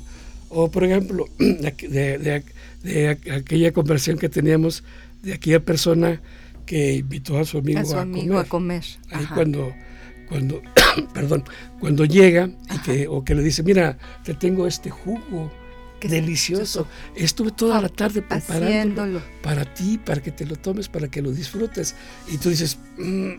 [0.50, 2.44] O, por ejemplo, de, de- de-
[2.82, 4.84] de aqu- aquella conversación que teníamos
[5.22, 6.20] de aquella persona
[6.64, 8.44] que invitó a su amigo A a, su amigo comer.
[8.44, 8.84] a comer.
[9.11, 9.72] Ahí cuando,
[10.28, 10.62] cuando,
[11.14, 11.44] perdón,
[11.80, 15.50] cuando llega y que, o que le dice, mira, te tengo este jugo
[16.00, 16.87] Qué delicioso.
[17.16, 19.22] Estuve toda la tarde preparándolo Haciéndolo.
[19.42, 21.96] para ti, para que te lo tomes, para que lo disfrutes.
[22.32, 23.32] Y tú dices, "Mm,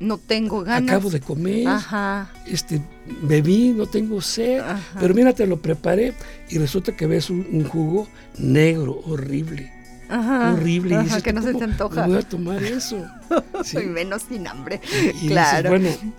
[0.00, 0.90] No tengo ganas.
[0.90, 2.30] acabo de comer, Ajá.
[2.46, 2.80] este,
[3.22, 4.80] bebí, no tengo sed, Ajá.
[5.00, 6.14] pero mira, te lo preparé
[6.48, 9.70] y resulta que ves un, un jugo negro, horrible,
[10.08, 10.54] Ajá.
[10.54, 10.90] horrible.
[10.90, 12.06] y Ajá, dices, que "¿Tú no se te antoja.
[12.06, 13.04] voy a tomar eso.
[13.64, 13.78] Sí.
[13.78, 14.80] Y menos sin hambre.
[15.22, 15.70] Y claro.
[15.78, 16.14] dices, bueno,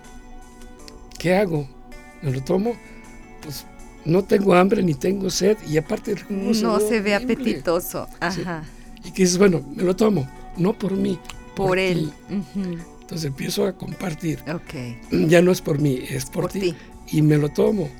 [1.18, 1.68] ¿qué hago?
[2.22, 2.74] ¿Me lo tomo?
[3.42, 3.66] Pues
[4.06, 7.34] no tengo hambre ni tengo sed y aparte no se ve horrible.
[7.34, 8.08] apetitoso.
[8.20, 8.62] Ajá.
[9.04, 11.18] Y que dices, bueno, me lo tomo, no por mí,
[11.54, 12.10] Por, él.
[12.30, 12.78] Ujú.
[13.04, 14.40] Entonces empiezo a compartir.
[14.50, 14.74] Ok.
[15.28, 16.74] Ya no es por mí, es por, Por ti.
[17.08, 17.90] Y me lo tomo.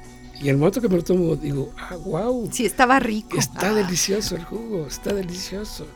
[0.42, 3.38] Y el momento que me lo tomo, digo, ah, wow, Sí, estaba rico.
[3.38, 5.86] está Ah, delicioso el jugo, está delicioso.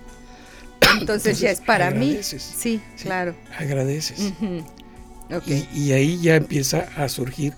[1.00, 2.18] Entonces, ya es para mí.
[2.22, 3.34] Sí, Sí, claro.
[3.58, 4.32] Agradeces.
[5.34, 5.46] Ok.
[5.74, 7.54] Y, y ahí ya empieza a surgir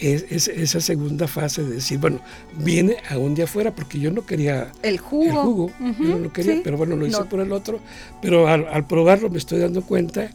[0.00, 2.20] es- es- esa segunda fase de decir, bueno,
[2.58, 5.24] viene aún de afuera porque yo no quería el jugo.
[5.26, 6.60] el jugo, yo no lo quería, sí.
[6.64, 7.28] pero bueno, lo hice No.
[7.28, 7.80] por el otro,
[8.22, 10.30] pero al, al probarlo me estoy dando cuenta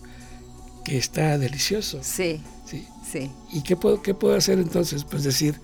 [0.86, 2.00] que está delicioso.
[2.02, 2.88] Sí, ¿sí?
[3.12, 3.30] sí.
[3.52, 5.04] ¿Y qué puedo, qué puedo hacer entonces?
[5.04, 5.60] Pues decir,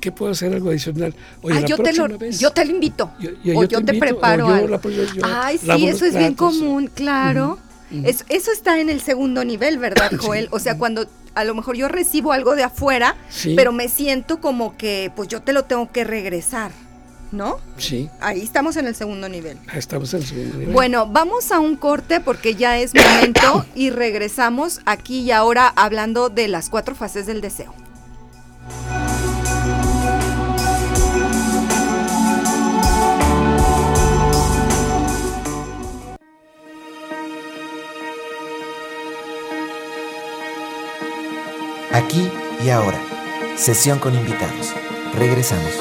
[0.00, 1.14] ¿qué puedo hacer algo adicional?
[1.42, 3.10] Oye, Ah, la yo, te próxima lo, vez, yo te lo invito.
[3.20, 4.68] yo- yo- o yo te te, invito, preparo algo.
[4.68, 4.80] la-
[5.44, 7.58] Ay, sí, eso es bien común, claro.
[8.04, 10.48] Es- eso está en el segundo nivel, ¿verdad, Joel?
[10.52, 13.54] O sea, cuando a lo mejor yo recibo algo de afuera, Sí.
[13.56, 16.72] pero me siento como que pues yo te lo tengo que regresar,
[17.32, 17.58] ¿no?
[17.76, 19.58] Sí, Ahí estamos en el segundo nivel.
[19.74, 20.74] estamos en el segundo nivel.
[20.74, 26.28] Bueno, vamos a un corte porque ya es momento y regresamos aquí y ahora hablando
[26.28, 27.74] de las cuatro fases del deseo.
[41.92, 42.30] Aquí
[42.64, 42.98] y ahora.
[43.56, 44.74] Sesión con invitados.
[45.16, 45.72] Regresamos.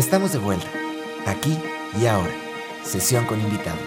[0.00, 0.66] Estamos de vuelta.
[1.26, 1.58] Aquí
[2.00, 2.32] y ahora.
[2.82, 3.84] Sesión con invitados.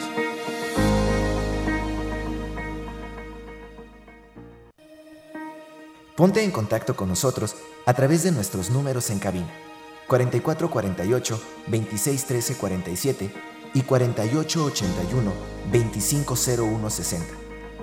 [6.15, 7.55] Ponte en contacto con nosotros
[7.87, 9.49] a través de nuestros números en cabina
[10.07, 13.31] 4448 2613 47
[13.73, 15.33] y 4881
[15.71, 17.25] 250160.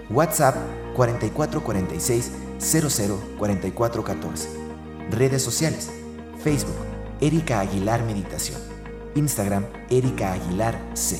[0.08, 0.54] WhatsApp
[0.94, 4.48] 4446 004414.
[5.10, 5.90] Redes sociales:
[6.44, 6.89] Facebook
[7.22, 8.58] Erika Aguilar Meditación.
[9.14, 11.18] Instagram Erika Aguilar C.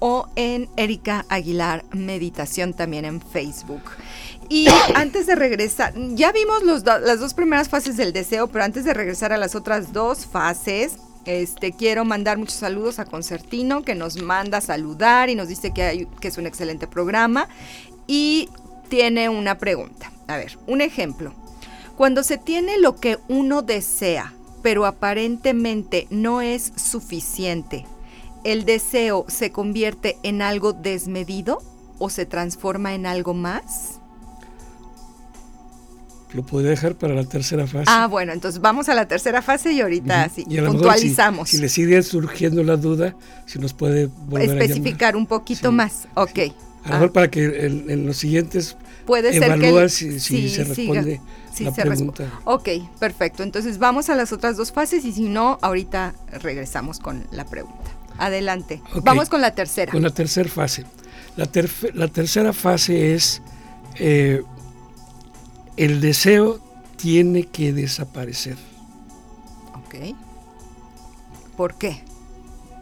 [0.00, 3.82] o en Erika Aguilar Meditación también en Facebook.
[4.48, 8.94] Y antes de regresar, ya vimos las dos primeras fases del deseo, pero antes de
[8.94, 14.22] regresar a las otras dos fases, este, quiero mandar muchos saludos a Concertino, que nos
[14.22, 17.48] manda a saludar y nos dice que es un excelente programa.
[18.06, 18.48] Y
[18.88, 20.12] tiene una pregunta.
[20.26, 21.32] A ver, un ejemplo.
[21.96, 27.86] Cuando se tiene lo que uno desea, pero aparentemente no es suficiente,
[28.42, 31.62] ¿el deseo se convierte en algo desmedido
[31.98, 34.00] o se transforma en algo más?
[36.34, 37.84] Lo puede dejar para la tercera fase.
[37.88, 41.48] Ah, bueno, entonces vamos a la tercera fase y ahorita sí, Y puntualizamos.
[41.48, 43.14] si, si le sigue surgiendo la duda,
[43.46, 46.08] si nos puede volver a Especificar un poquito Sí, más.
[46.14, 46.38] Ok.
[46.84, 50.18] A lo mejor para que en, en los siguientes Puede ser que evalúa el- si,
[50.18, 50.64] se siga.
[50.64, 51.20] responde
[51.54, 52.24] Sí, la se pregunta.
[52.44, 52.68] Ok,
[52.98, 53.42] perfecto.
[53.42, 57.90] Entonces vamos a las otras dos fases y si no, ahorita regresamos con la pregunta.
[58.18, 58.82] Adelante.
[59.02, 59.92] Vamos con la tercera.
[59.92, 60.84] Con la tercera fase.
[61.36, 63.40] La, terfe- la tercera fase es
[63.98, 64.42] eh,
[65.76, 66.60] el deseo
[66.96, 68.56] tiene que desaparecer.
[69.74, 70.16] Ok.
[71.56, 72.02] ¿Por qué?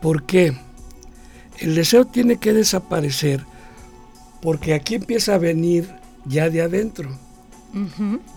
[0.01, 0.57] ¿Por qué?
[1.59, 3.45] El deseo tiene que desaparecer
[4.41, 5.89] porque aquí empieza a venir
[6.25, 7.11] ya de adentro,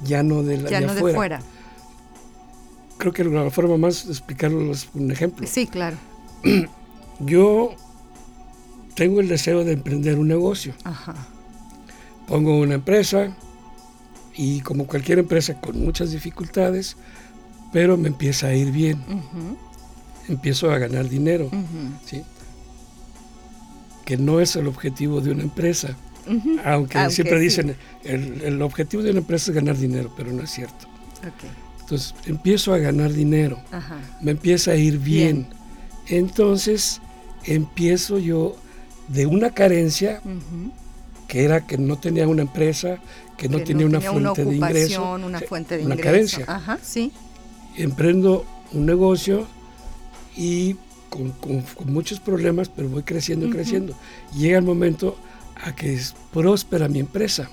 [0.03, 1.41] ya no de, la, Ya de no de fuera.
[2.97, 5.47] Creo que la forma más de explicarlo es un ejemplo.
[5.47, 5.97] Sí, claro.
[7.19, 7.75] Yo
[8.95, 10.73] tengo el deseo de emprender un negocio.
[10.83, 11.15] Ajá.
[12.27, 13.35] Pongo una empresa
[14.35, 16.97] y como cualquier empresa con muchas dificultades,
[17.71, 19.01] pero me empieza a ir bien,
[20.27, 21.49] empiezo a ganar dinero,
[24.05, 25.95] que no es el objetivo de una empresa,
[26.63, 27.43] aunque, Aunque siempre sí.
[27.43, 30.87] dicen el, el objetivo de una empresa es ganar dinero, pero no es cierto.
[31.19, 31.49] Ok.
[31.81, 33.97] Entonces empiezo a ganar dinero, Ajá.
[34.21, 35.47] me empieza a ir bien,
[36.07, 36.19] Bien.
[36.23, 36.99] entonces
[37.45, 38.55] empiezo yo
[39.07, 40.21] de una carencia.
[41.35, 42.97] Que era que no tenía una empresa,
[43.37, 46.37] que no Que tenía una fuente de ingreso, una fuente de una ingreso.
[46.37, 46.45] carencia.
[46.47, 47.11] Ajá, sí.
[47.75, 49.45] Emprendo un negocio
[50.37, 50.77] y
[51.09, 53.93] con, con- con muchos problemas, pero voy creciendo y creciendo.
[54.33, 55.17] Llega el momento
[55.61, 57.49] a que es próspera mi empresa.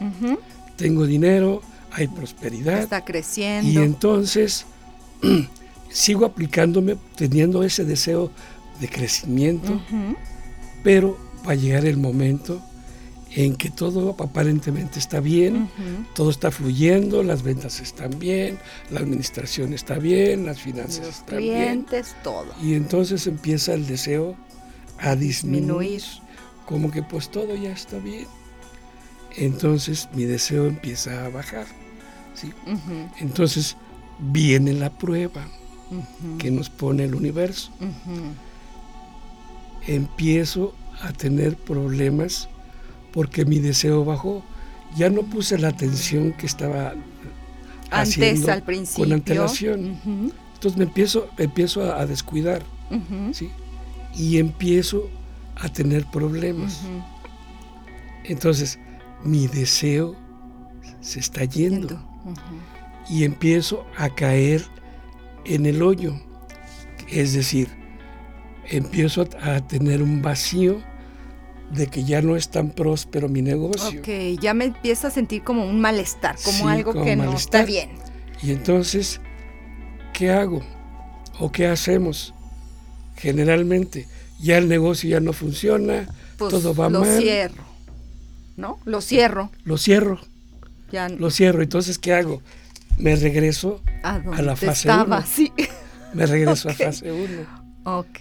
[0.77, 3.68] Tengo dinero, hay prosperidad Está creciendo.
[3.68, 4.64] y entonces
[5.90, 8.31] sigo aplicándome, teniendo ese deseo
[8.81, 9.81] de crecimiento,
[10.85, 12.62] pero va a llegar el momento
[13.35, 15.68] en que todo aparentemente está bien,
[16.14, 18.59] todo está fluyendo, las ventas están bien,
[18.90, 21.55] la administración está bien, las finanzas Los están bien.
[21.85, 22.47] clientes, todo.
[22.62, 24.37] Y entonces empieza el deseo
[24.99, 26.03] a disminuir, Disminuir.
[26.66, 28.27] como que pues todo ya está bien.
[29.37, 31.66] Entonces mi deseo empieza a bajar.
[32.35, 32.53] ¿sí?
[33.18, 33.77] Entonces
[34.18, 35.47] viene la prueba
[36.38, 37.71] que nos pone el universo.
[39.87, 42.49] Empiezo a tener problemas
[43.12, 44.42] porque mi deseo bajó.
[44.96, 46.90] Ya no puse la atención que estaba
[47.90, 49.05] Antes, haciendo al principio.
[49.05, 50.33] con antelación.
[50.55, 52.62] Entonces me empiezo, empiezo a, a descuidar,
[53.33, 53.51] ¿sí?
[54.14, 55.09] Y empiezo
[55.57, 56.81] a tener problemas.
[58.25, 58.79] Entonces,
[59.25, 60.14] mi deseo
[61.01, 62.01] se está yendo
[63.09, 64.64] y empiezo a caer
[65.44, 66.14] en el hoyo.
[67.09, 67.68] Es decir,
[68.68, 70.81] empiezo a, a tener un vacío
[71.73, 74.01] de que ya no es tan próspero mi negocio.
[74.01, 77.35] Ok, ya me empiezo a sentir como un malestar, como Sí, algo como que no
[77.35, 77.91] está bien.
[78.43, 79.21] Y entonces,
[80.13, 80.63] ¿qué hago?
[81.39, 82.35] ¿O qué hacemos?
[83.17, 84.07] Generalmente,
[84.41, 87.65] ya el negocio ya no funciona, Pues todo va lo mal, cierro,
[88.57, 88.79] ¿no?
[88.85, 89.51] Lo cierro.
[89.65, 90.21] lo cierro,
[90.91, 91.63] Ya lo cierro.
[91.63, 92.43] Entonces, ¿qué hago?
[92.99, 95.27] Me regreso, a la fase estaba, uno.
[95.27, 95.53] sí.
[96.13, 96.75] me regreso Ok.
[96.81, 97.43] a fase 1.
[97.85, 98.21] ok.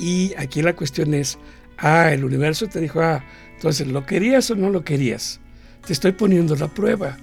[0.00, 1.38] Y aquí la cuestión es,
[1.78, 5.40] ah, el universo te dijo, ah, entonces, ¿lo querías o no lo querías?
[5.86, 7.16] Te estoy poniendo la prueba,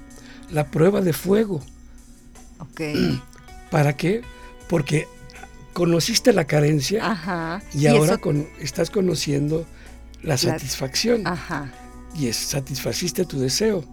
[0.52, 1.62] la prueba de fuego.
[2.60, 2.82] Ok.
[3.72, 4.22] ¿Para qué?
[4.68, 5.08] Porque
[5.74, 7.62] conociste la carencia Ajá.
[7.74, 9.66] y, ahora con- estás conociendo
[10.22, 11.72] la satisfacción Ajá.
[12.16, 13.84] y es, satisfaciste tu deseo.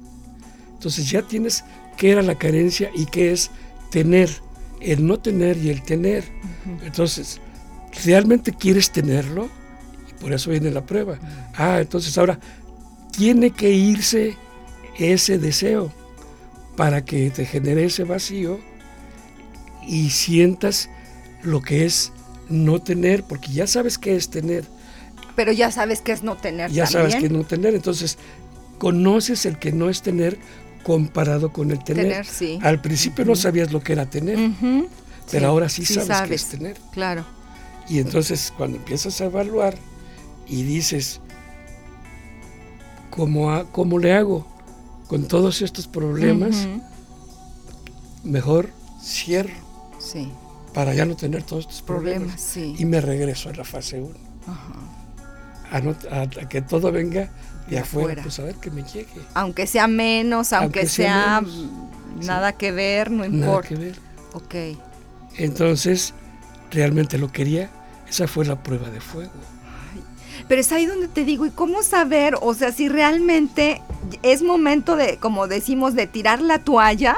[0.75, 1.65] Entonces ya tienes
[1.97, 3.51] qué era la carencia y qué es
[3.91, 4.31] tener,
[4.81, 6.25] el no tener y el tener.
[6.85, 7.41] Entonces,
[8.05, 9.49] ¿realmente quieres tenerlo?
[10.23, 11.19] Por eso viene la prueba.
[11.57, 12.39] Ah, entonces ahora
[13.11, 14.37] tiene que irse
[14.97, 15.93] ese deseo
[16.77, 18.61] para que te genere ese vacío
[19.87, 20.89] y sientas
[21.43, 22.13] lo que es
[22.49, 24.65] no tener, porque ya sabes qué es tener,
[25.35, 27.41] Pero ya sabes que es no tener ya sabes que también.
[27.41, 28.17] no tener, entonces
[28.79, 30.39] conoces el que no es tener
[30.85, 32.05] comparado con el tener.
[32.05, 32.61] Tener, sí.
[32.63, 34.39] Al principio no sabías lo que era tener,
[35.31, 36.43] pero ahora sí, sí sabes, qué sabes.
[36.43, 36.77] es tener.
[36.93, 37.25] Claro.
[37.89, 39.75] Y entonces cuando empiezas a evaluar
[40.47, 41.21] y dices,
[43.11, 44.47] ¿cómo, cómo le hago
[45.09, 46.67] con todos estos problemas?
[48.25, 48.71] Mejor
[49.03, 49.55] cierro
[49.99, 50.31] Sí.
[50.75, 52.41] para ya no tener todos estos Problemas, problemas.
[52.41, 52.75] sí.
[52.79, 54.15] Y me regreso a la fase 1.
[54.47, 55.77] Ajá.
[55.77, 57.31] A, no- a- a que todo venga
[57.69, 58.23] de afuera, afuera.
[58.23, 59.09] pues a ver que me llegue.
[59.35, 61.55] Aunque sea menos, aunque, Aunque sea sea, menos,
[62.21, 62.27] sí.
[62.27, 63.69] nada que ver, no Nada importa.
[63.69, 63.99] que ver.
[64.35, 64.55] Ok.
[65.39, 66.13] Entonces,
[66.71, 67.71] realmente lo quería.
[68.09, 69.31] Esa fue la prueba de fuego.
[70.49, 72.37] Pero es ahí donde te digo, ¿y cómo saber?
[72.41, 73.81] O sea, si realmente
[74.23, 77.17] es momento de, como decimos, de tirar la toalla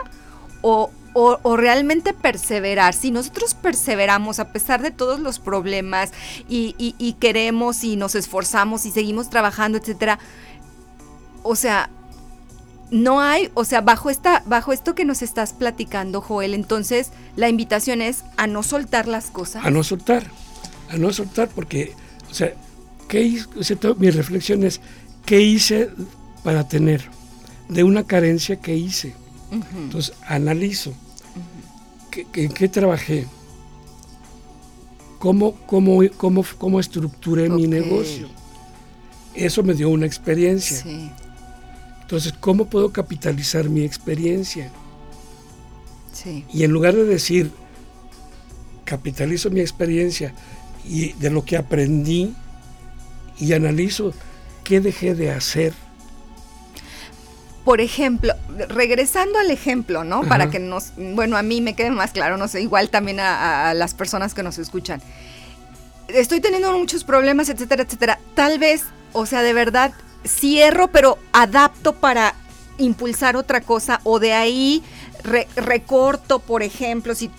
[0.63, 2.93] o, o, realmente perseverar.
[2.93, 6.13] Si nosotros perseveramos a pesar de todos los problemas
[6.49, 10.19] y, y, queremos y nos esforzamos y seguimos trabajando, etcétera,
[11.43, 11.89] o sea,
[12.91, 17.49] no hay, o sea, bajo esta, bajo esto que nos estás platicando, Joel, entonces la
[17.49, 19.65] invitación es a no soltar las cosas.
[19.65, 20.25] A no soltar,
[20.91, 21.95] a no soltar, porque,
[22.31, 22.55] o sea,
[23.15, 23.79] ¿qué hice?
[23.97, 24.81] mi reflexión es,
[25.25, 25.89] ¿qué hice
[26.43, 27.09] para tener?
[27.69, 29.15] De una carencia que hice.
[29.77, 30.93] Entonces, analizo
[32.35, 33.27] en qué trabajé,
[35.21, 38.29] cómo, cómo, cómo, cómo estructuré mi negocio.
[39.33, 40.85] Eso me dio una experiencia.
[42.03, 44.73] Entonces, ¿cómo puedo capitalizar mi experiencia?
[46.53, 47.53] Y en lugar de decir,
[48.85, 50.35] capitalizo mi experiencia
[50.85, 52.35] y de lo que aprendí
[53.39, 54.13] y analizo
[54.63, 55.75] qué dejé de hacer
[57.65, 58.35] por ejemplo,
[58.69, 60.23] regresando al ejemplo, ¿no?
[60.23, 63.73] Para que nos, bueno, a mí me quede más claro, no sé, igual también a,
[63.73, 65.01] las personas que nos escuchan.
[66.09, 68.19] Estoy teniendo muchos problemas, etcétera, etcétera.
[68.35, 69.95] Tal vez, o sea, de verdad,
[70.27, 72.35] cierro, pero adapto para
[72.77, 74.83] impulsar otra cosa o de ahí
[75.57, 77.31] recorto, por ejemplo, si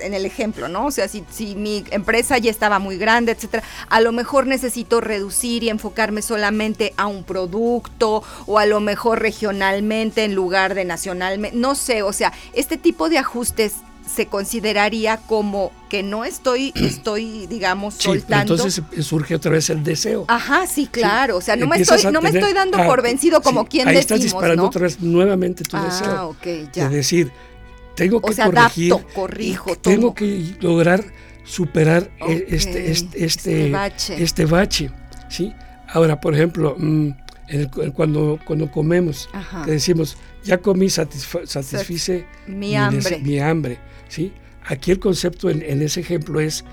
[0.00, 0.86] en el ejemplo, ¿no?
[0.86, 5.00] O sea, si, si mi empresa ya estaba muy grande, etcétera, a lo mejor necesito
[5.00, 10.84] reducir y enfocarme solamente a un producto o a lo mejor regionalmente en lugar de
[10.84, 13.74] nacionalmente, no sé, o sea, este tipo de ajustes
[14.08, 18.54] se consideraría como que no estoy, estoy, digamos, sí, soltando.
[18.54, 20.24] Entonces surge otra vez el deseo.
[20.28, 21.36] Ajá, sí, claro.
[21.36, 24.18] O sea, no me estoy, no me estoy dando por vencido como quien ahí decimos,
[24.18, 26.10] estás disparando otra vez nuevamente tu ah, deseo.
[26.10, 26.86] Ah, ok, ya.
[26.86, 27.32] Es decir,
[27.98, 31.04] tengo que o sea, corregir, adapto, corrijo, tengo que lograr
[31.42, 34.22] superar e, este, este, este, bache.
[34.22, 34.90] este bache,
[35.28, 35.52] ¿sí?
[35.88, 37.10] Ahora, por ejemplo, mm,
[37.94, 39.28] cuando, cuando comemos,
[39.64, 43.18] que decimos, ya comí, satisfice mi, hambre.
[43.18, 43.78] mi hambre,
[44.08, 44.32] ¿sí?
[44.66, 46.64] Aquí el concepto en, ese ejemplo es,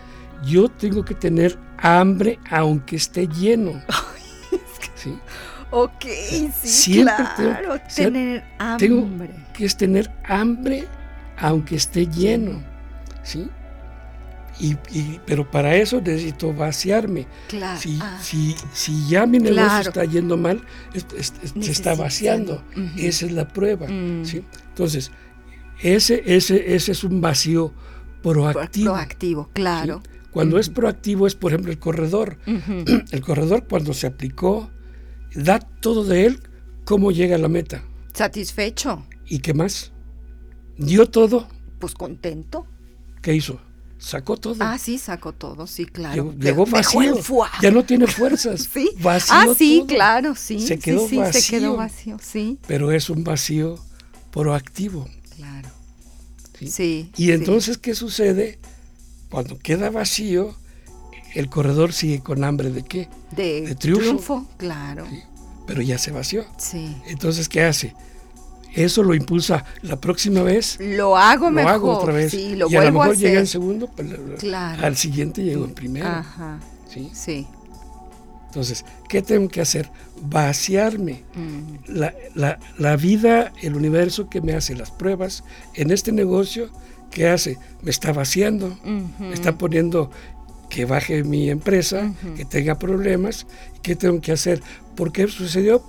[0.46, 3.82] yo tengo que tener hambre aunque esté lleno.
[4.96, 5.18] ¿sí?
[5.72, 6.06] Ok,
[6.62, 8.88] sí, claro, tener hambre.
[8.88, 9.08] Tengo
[9.54, 10.86] que es tener hambre
[11.38, 12.64] aunque esté lleno,
[13.24, 13.50] ¿sí?
[14.58, 14.78] Y,
[15.26, 17.28] pero para eso necesito vaciarme.
[17.50, 17.80] Claro.
[17.80, 18.18] Si, ah.
[18.22, 20.62] si, si, ya mi negocio está yendo mal,
[21.60, 22.64] se está vaciando.
[22.98, 23.88] Esa es la prueba.
[23.88, 24.24] Mm.
[24.24, 24.46] ¿sí?
[24.70, 25.12] Entonces,
[25.82, 27.74] ese, ese, ese es un vacío
[28.22, 28.94] proactivo.
[28.94, 30.02] Proactivo, claro.
[30.32, 32.38] Cuando es proactivo es, por ejemplo, el corredor.
[33.12, 34.70] El corredor cuando se aplicó,
[35.34, 36.40] da todo de él,
[36.84, 37.84] cómo llega a la meta.
[38.14, 39.06] Satisfecho.
[39.26, 39.94] ¿Y qué más?
[40.78, 41.48] Dio todo.
[41.80, 42.66] Pues contento.
[43.22, 43.60] ¿Qué hizo?
[43.98, 44.58] Sacó todo.
[44.60, 46.34] Ah, sí, sacó todo, sí, claro.
[46.38, 47.16] Llegó, vacío.
[47.62, 48.70] Ya no tiene fuerzas.
[48.74, 48.92] sí.
[49.00, 50.60] Vacío ah, sí, claro, sí.
[50.60, 51.42] Se quedó sí, vacío.
[51.42, 52.60] Se quedó vacío, sí.
[52.68, 53.80] Pero es un vacío
[54.32, 55.08] proactivo.
[55.36, 55.70] Claro.
[56.68, 57.12] Sí.
[57.18, 58.60] y entonces, ¿qué sucede?
[59.30, 60.56] Cuando queda vacío,
[61.34, 63.10] el corredor sigue con hambre de qué?
[63.32, 64.04] De, triunfo.
[64.04, 64.50] triunfo.
[64.58, 65.06] Claro.
[65.68, 66.46] Pero ya se vació.
[66.58, 66.96] Sí.
[67.08, 67.94] Entonces, ¿qué hace?
[68.76, 70.78] Eso lo impulsa la próxima vez.
[70.80, 71.72] Lo hago lo mejor.
[71.72, 72.32] Hago otra vez.
[72.32, 74.08] Sí, lo y a lo mejor a llega en segundo, pues,
[74.40, 74.86] claro.
[74.86, 76.08] al siguiente llego en primero.
[76.08, 76.60] Ajá.
[76.90, 77.10] ¿sí?
[77.14, 77.48] Sí.
[78.48, 79.90] Entonces, ¿qué tengo que hacer?
[80.22, 81.24] Vaciarme.
[81.36, 81.94] Mm.
[81.98, 86.70] La, la, la, vida, el universo que me hace las pruebas en este negocio,
[87.12, 87.58] ¿qué hace?
[87.82, 88.78] Me está vaciando,
[89.20, 90.10] me está poniendo
[90.70, 93.46] que baje mi empresa, que tenga problemas.
[93.82, 94.62] ¿Qué tengo que hacer?
[94.96, 95.84] ¿Por qué sucedió?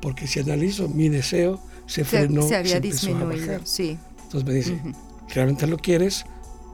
[0.00, 1.60] Porque si analizo mi deseo,
[1.92, 3.98] se frenó, se, había disminuido, sí.
[4.22, 4.80] Entonces me dice,
[5.28, 6.24] ¿realmente lo quieres?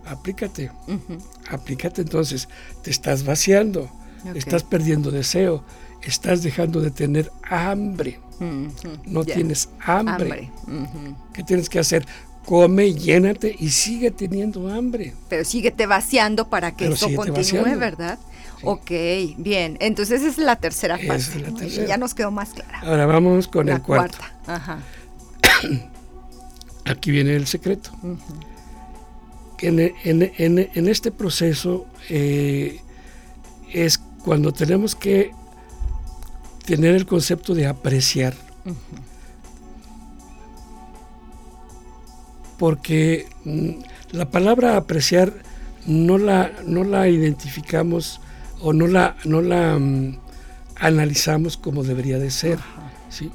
[0.06, 0.70] Aplícate,
[1.50, 2.48] aplícate entonces,
[2.82, 3.90] te estás vaciando,
[4.36, 5.64] estás perdiendo deseo,
[6.02, 8.20] estás dejando de tener hambre,
[9.06, 10.52] no tienes hambre.
[11.32, 12.06] ¿Qué tienes que hacer?
[12.46, 15.14] Come, llénate y sigue teniendo hambre.
[15.28, 18.20] Pero síguete vaciando para que eso continúe, ¿verdad?
[18.62, 18.90] Ok,
[19.36, 19.76] bien.
[19.80, 21.44] Entonces esa es la tercera fase.
[21.88, 22.80] Ya nos quedó más clara.
[22.82, 24.18] Ahora vamos con el cuarto.
[24.18, 24.54] Cuarta.
[24.54, 24.78] Ajá.
[26.84, 27.90] Aquí viene el secreto.
[29.60, 32.80] en, este proceso eh,
[33.72, 35.32] es cuando tenemos que
[36.64, 38.34] tener el concepto de apreciar.
[42.58, 43.70] Porque mm,
[44.12, 45.32] la palabra apreciar
[45.86, 48.20] no la, no la identificamos
[48.60, 50.18] o no la, no la mm,
[50.76, 52.58] analizamos como debería de ser.
[53.08, 53.30] ¿sí?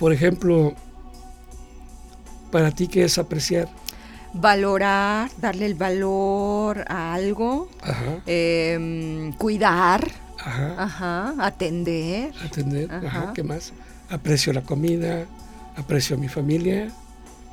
[0.00, 0.72] Por ejemplo,
[2.50, 3.68] para ti, ¿qué es apreciar?
[4.32, 10.74] valorar, darle el valor a algo, Ajá, em, cuidar, ajá.
[10.84, 12.32] ajá, atender.
[12.44, 13.32] Atender, ajá.
[13.34, 13.72] ¿qué más?
[14.08, 15.26] Aprecio la comida,
[15.76, 16.90] aprecio a mi familia,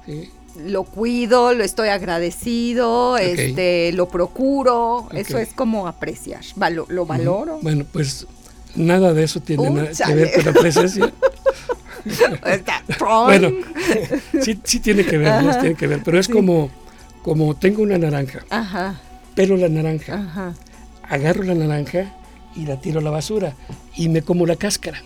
[0.06, 0.30] ¿sí?
[0.68, 5.08] Lo cuido, lo estoy agradecido, este, lo procuro.
[5.14, 6.44] Eso es como apreciar.
[6.56, 7.58] Valo- lo valoro.
[7.64, 8.28] Bueno, pues
[8.76, 11.12] nada de eso tiene nada que ver con la apreciación.
[13.26, 13.50] Bueno,
[14.42, 15.52] sí, sí tiene que ver, ¿no?
[15.60, 16.70] tiene que ver, pero es como,
[17.24, 19.00] como tengo una naranja, Ajá,
[19.36, 20.54] pelo la naranja, ajá.
[21.04, 22.14] agarro la naranja
[22.56, 23.54] y la tiro a la basura
[23.96, 25.02] y me como la cáscara.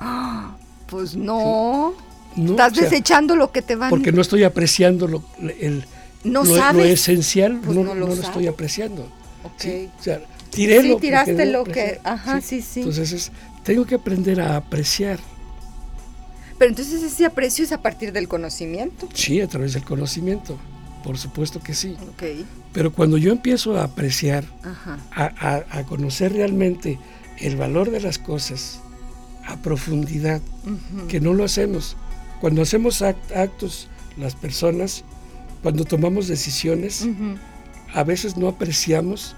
[0.86, 1.94] Pues no.
[2.36, 2.50] ¿no?
[2.50, 5.22] Estás O sea, desechando lo que te van porque no estoy apreciando lo,
[5.58, 5.84] el,
[6.22, 9.08] No lo, esencial, Pues no, no no lo estoy apreciando.
[9.56, 9.88] ¿sí?
[9.98, 10.20] O sea,
[10.50, 12.80] tiré Sí, tiraste lo que- ajá, sí, sí.
[12.80, 13.32] Entonces es-
[13.64, 15.18] tengo que aprender a apreciar,
[16.62, 19.08] Pero entonces ese aprecio es a partir del conocimiento.
[19.14, 20.56] sí, a través del conocimiento,
[21.02, 21.96] por supuesto que sí.
[22.10, 22.22] Ok.
[22.72, 24.96] Pero cuando yo empiezo a apreciar, Ajá.
[25.10, 25.24] a,
[25.56, 27.00] a- a conocer realmente
[27.40, 28.78] el valor de las cosas
[29.44, 31.08] a profundidad, Ujú.
[31.08, 31.96] que no lo hacemos.
[32.40, 35.02] Cuando hacemos act- actos, las personas,
[35.64, 37.38] cuando tomamos decisiones, Ujú.
[37.92, 39.34] a veces no apreciamos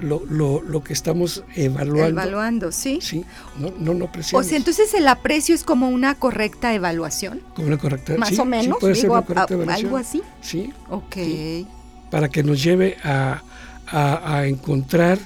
[0.00, 2.20] lo, lo- lo que estamos evaluando.
[2.20, 2.98] Evaluando, ¿sí?
[3.00, 3.24] Sí,
[3.58, 7.78] no, no, no O sea, entonces el aprecio es como una correcta evaluación, Como una
[7.78, 9.86] correcta, más sí, o sí menos, puede ser digo, una a- correcta a- evaluación.
[9.86, 10.22] algo así.
[10.40, 11.14] Sí, Ok.
[11.14, 11.66] Sí.
[12.10, 13.42] para que nos lleve a,
[13.88, 15.18] a- encontrar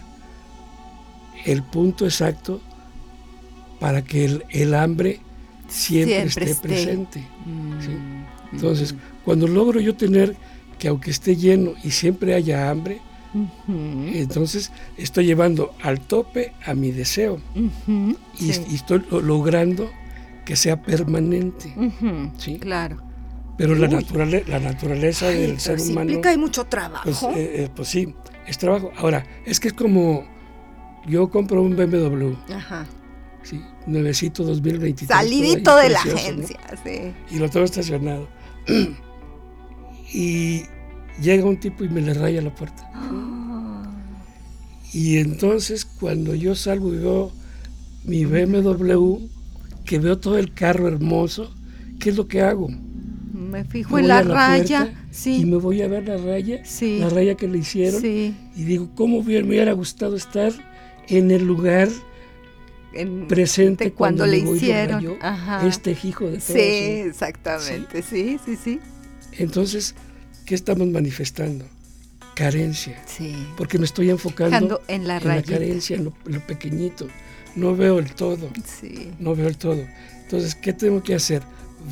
[1.44, 2.60] el punto exacto
[3.78, 5.20] para que el, el hambre
[5.68, 6.68] siempre, Siempre esté, esté.
[6.68, 7.28] presente.
[7.46, 7.90] Mm, ¿sí?
[8.52, 8.94] Entonces,
[9.24, 10.36] cuando logro yo tener
[10.78, 13.00] que aunque esté lleno y siempre haya hambre,
[13.68, 17.40] entonces estoy llevando al tope a mi deseo
[18.38, 18.64] y, sí.
[18.70, 19.88] y estoy lo- logrando
[20.44, 21.72] que sea permanente.
[22.38, 22.58] Sí.
[22.58, 22.96] Claro.
[23.56, 26.10] Pero la, naturale- la naturaleza Ay, del ser sí humano...
[26.10, 27.04] implica hay mucho trabajo.
[27.04, 28.14] Pues, eh, eh, pues sí,
[28.46, 28.90] es trabajo.
[28.96, 30.24] Ahora, es que es como
[31.06, 32.86] yo compro un BMW, Ajá.
[33.42, 35.08] sí, nuevecito 2023.
[35.08, 37.12] Salidito ahí de la agencia, sí.
[37.30, 38.28] Y lo tengo estacionado.
[40.12, 40.62] y
[41.22, 42.90] llega un tipo y me le raya la puerta.
[44.92, 47.32] Y entonces cuando yo salgo y veo
[48.04, 49.18] mi BMW,
[49.84, 51.54] que veo todo el carro hermoso,
[51.98, 52.68] ¿qué es lo que hago?
[53.32, 54.80] Me fijo Me en la raya.
[54.84, 55.44] puerta Y Sí.
[55.44, 56.98] me voy a ver la raya, Sí.
[57.00, 58.00] la raya que le hicieron.
[58.00, 58.34] Sí.
[58.56, 60.52] Y digo, ¿cómo hubiera- me hubiera gustado estar
[61.08, 61.88] en el lugar
[62.92, 65.16] En- presente cuando, cuando le hicieron.
[65.20, 65.66] Ajá.
[65.66, 66.44] este hijo de todos?
[66.44, 68.02] Sí, exactamente.
[68.02, 68.80] Sí, sí, sí.
[69.38, 69.94] Entonces,
[70.50, 71.64] ¿qué estamos manifestando?
[72.34, 73.00] Carencia.
[73.06, 73.36] Sí.
[73.56, 77.06] Porque me estoy enfocando en la en la carencia, en lo, pequeñito.
[77.54, 79.12] No veo el todo, Sí.
[79.20, 79.86] no veo el todo.
[80.22, 81.44] Entonces, ¿qué tengo que hacer?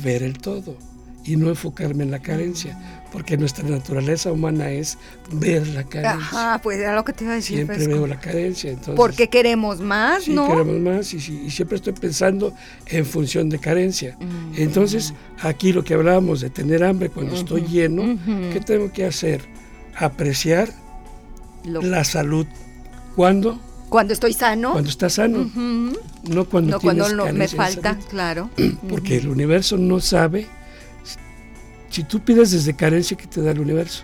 [0.03, 0.75] Ver el todo
[1.23, 4.97] y no enfocarme en la carencia, porque nuestra naturaleza humana es
[5.31, 6.11] ver la carencia.
[6.11, 7.55] Ajá, pues era lo que te iba a decir.
[7.57, 7.93] Siempre Fresco.
[7.93, 8.69] veo la carencia.
[8.69, 10.47] Entonces, Porque queremos más, sí, ¿no?
[10.47, 12.53] queremos más y, sí, y siempre estoy pensando
[12.87, 14.15] en función de carencia.
[14.19, 14.53] Mm.
[14.61, 18.17] Entonces, aquí lo que hablábamos de tener hambre cuando estoy lleno.
[18.53, 19.41] ¿qué tengo que hacer?
[19.95, 20.69] Apreciar
[21.65, 22.45] Lo- la salud.
[23.15, 23.59] ¿Cuándo?
[23.89, 24.71] Cuando estoy sano.
[24.73, 25.97] Cuando estás sano, ujú,
[26.29, 28.49] no cuando No, tienes cuando no- me falta, claro.
[28.89, 30.47] Porque el universo no sabe.
[31.99, 34.03] Si tú pides desde carencia, ¿qué te da el universo?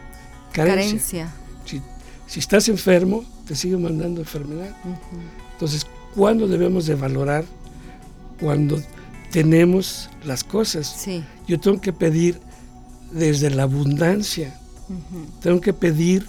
[0.52, 1.30] Carencia.
[1.30, 1.34] Carencia.
[1.64, 1.82] Si,
[2.28, 4.76] si estás enfermo, te sigue mandando enfermedad.
[5.54, 7.46] Entonces, ¿cuándo debemos de valorar?
[8.38, 8.84] Cuando
[9.32, 10.88] tenemos las cosas.
[10.88, 11.24] Sí.
[11.48, 12.42] Yo tengo que pedir
[13.14, 14.60] desde la abundancia.
[15.40, 16.28] Tengo que pedir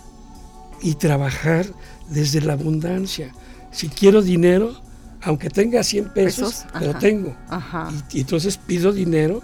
[0.80, 1.66] y trabajar
[2.08, 3.32] desde la abundancia.
[3.72, 4.80] Si quiero dinero,
[5.20, 6.96] aunque tenga 100 pesos, ajá.
[7.00, 7.34] tengo.
[7.48, 7.92] Ajá.
[8.12, 9.42] Y, y entonces pido dinero,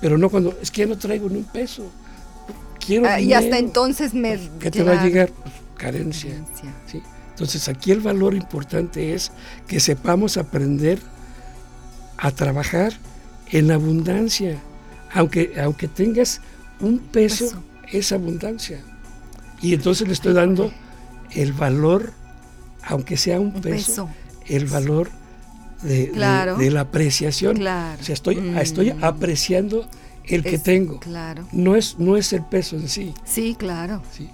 [0.00, 1.90] pero no cuando, es que ya no traigo ni un peso.
[2.84, 4.38] Quiero Ah, y hasta entonces me.
[4.60, 5.30] ¿Qué te va a llegar?
[5.30, 6.30] Pues, carencia.
[6.30, 6.74] Carencia.
[6.86, 7.02] ¿sí?
[7.30, 9.30] Entonces aquí el valor importante es
[9.66, 10.98] que sepamos aprender
[12.16, 12.94] a trabajar
[13.50, 14.58] en abundancia.
[15.12, 16.40] Aunque, aunque tengas
[16.80, 17.62] un peso, Peso.
[17.92, 18.80] es abundancia.
[19.60, 20.72] Y entonces le estoy dando
[21.30, 22.12] el valor,
[22.82, 24.10] aunque sea un Un peso, peso.
[24.46, 25.10] el valor
[25.82, 26.56] de, de- Claro.
[26.56, 27.56] de la apreciación.
[27.56, 27.98] Claro.
[28.00, 28.58] O sea, estoy, Mm.
[28.58, 29.86] estoy apreciando
[30.24, 31.00] el que Es- tengo.
[31.00, 31.46] Claro.
[31.52, 34.02] No es, no es el peso en sí, Sí, claro.
[34.16, 34.28] ¿sí?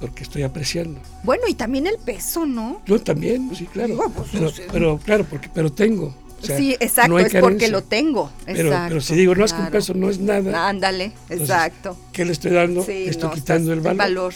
[0.00, 0.98] porque estoy apreciando.
[1.24, 2.80] Bueno, y también el peso, ¿no?
[2.86, 3.98] Yo también, sí, claro.
[4.16, 6.14] Pues, Pero, pero, claro, porque, pero tengo.
[6.42, 8.30] Sí, exacto, es porque lo tengo.
[8.46, 10.68] Pero, pero si digo, no es que un peso no es nada.
[10.68, 11.96] Ándale, exacto.
[12.12, 12.84] ¿Qué le estoy dando?
[12.86, 14.34] estoy quitando el valor.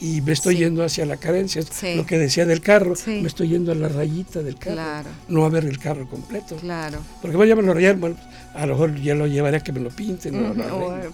[0.00, 1.62] Y me estoy yendo hacia la carencia.
[1.96, 4.74] Lo que decía del carro, me estoy yendo a la rayita del carro.
[4.74, 5.08] Claro.
[5.28, 6.56] No a ver el carro completo.
[6.56, 6.98] Claro.
[7.22, 8.16] Porque ya me lo rayaron, bueno,
[8.54, 10.34] a lo mejor ya lo llevaré a que me lo pinten.
[10.34, 10.54] o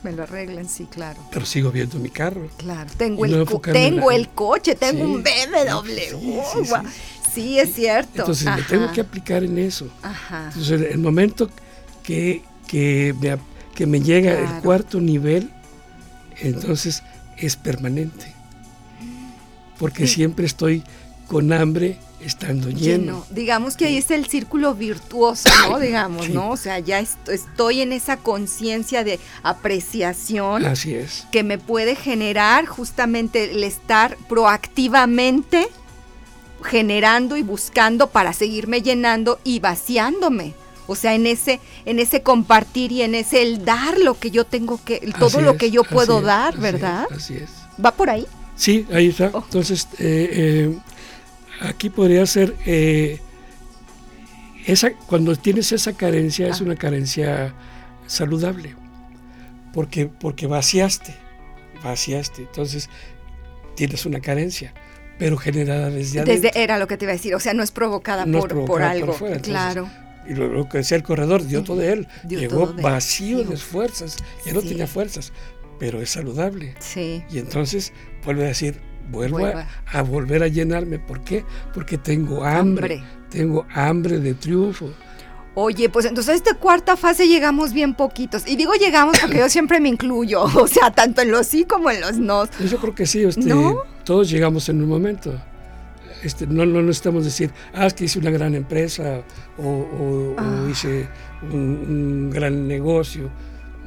[0.02, 1.20] me lo arreglen, sí, claro.
[1.30, 2.48] Pero sigo viendo mi carro.
[2.56, 6.16] Claro, tengo, el, tengo el coche, tengo un BMW.
[7.34, 8.20] Sí, es cierto.
[8.20, 9.88] Entonces me tengo que aplicar en eso.
[10.30, 11.50] Entonces el momento
[12.02, 13.38] que, que, me,
[13.74, 15.50] que me llega el cuarto nivel,
[16.38, 17.02] entonces
[17.36, 18.32] es permanente.
[19.78, 20.84] Porque siempre estoy
[21.26, 23.26] con hambre estando lleno.
[23.30, 25.78] Digamos que ahí es el círculo virtuoso, ¿no?
[25.78, 26.50] Digamos, ¿no?
[26.50, 30.64] O sea, ya estoy en esa conciencia de apreciación.
[30.64, 31.26] Así es.
[31.32, 35.68] Que me puede generar justamente el estar proactivamente
[36.62, 40.54] generando y buscando para seguirme llenando y vaciándome.
[40.86, 44.44] O sea, en ese, en ese compartir y en ese el dar lo que yo
[44.44, 47.06] tengo que, todo lo que yo puedo dar, ¿verdad?
[47.10, 47.50] así es.
[47.82, 48.26] ¿Va por ahí?
[48.56, 49.30] Sí, ahí está.
[49.32, 49.42] Oh.
[49.44, 50.78] Entonces, eh, eh,
[51.60, 53.20] aquí podría ser eh,
[54.66, 56.64] esa, cuando tienes esa carencia, es ah.
[56.64, 57.54] una carencia
[58.06, 58.74] saludable.
[59.72, 61.14] Porque, porque vaciaste,
[61.82, 62.42] vaciaste.
[62.42, 62.90] Entonces,
[63.74, 64.74] tienes una carencia
[65.18, 66.50] pero generada desde adentro.
[66.50, 69.16] Desde era lo que te iba a decir, o sea, no es provocada, por, algo.
[69.42, 69.88] claro.
[70.26, 72.08] Y lo, que decía el corredor, dio todo de él.
[72.28, 75.32] Llegó vacío de fuerzas, ya no tenía fuerzas,
[75.78, 76.74] pero es saludable.
[76.78, 77.24] Sí.
[77.30, 77.92] Y entonces
[78.24, 80.98] vuelve a decir, vuelvo a, volver a llenarme.
[80.98, 81.44] ¿Por qué?
[81.74, 83.02] Porque tengo hambre.
[83.30, 84.92] Tengo hambre de triunfo.
[85.54, 88.46] Oye, pues entonces a esta cuarta fase llegamos bien poquitos.
[88.46, 91.90] Y digo llegamos porque yo siempre me incluyo, o sea, tanto en los sí como
[91.90, 92.46] en los no.
[92.56, 93.42] Pues yo creo que sí, este,
[94.04, 95.40] todos llegamos en un momento.
[96.22, 99.22] Este, no, no necesitamos decir, ah, es que hice una gran empresa
[99.58, 100.68] o, ah.
[100.70, 101.08] hice
[101.50, 103.30] un, gran negocio.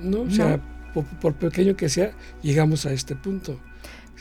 [0.02, 0.60] No, o sea,
[1.22, 2.12] por, pequeño que sea,
[2.42, 3.60] llegamos a este punto.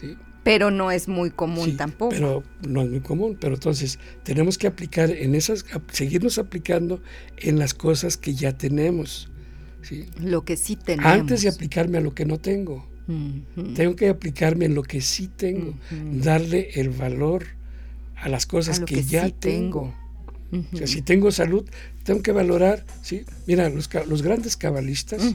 [0.01, 0.17] ¿sí?
[0.45, 2.11] Pero no es muy común tampoco.
[2.11, 3.37] Pero no es muy común.
[3.41, 7.03] Pero entonces tenemos que aplicar en esas, seguirnos aplicando
[7.39, 9.31] en las cosas que ya tenemos.
[9.83, 10.07] ¿sí?
[10.21, 11.11] Lo que sí tenemos.
[11.11, 12.94] Antes de aplicarme a lo que no tengo.
[13.75, 15.75] Tengo que aplicarme en lo que sí tengo,
[16.23, 17.47] darle el valor
[18.17, 19.95] a las cosas que, ya tengo.
[20.73, 21.69] o sea, si tengo salud,
[22.05, 23.25] tengo que valorar, ¿sí?
[23.47, 25.35] Mira, los, los grandes cabalistas,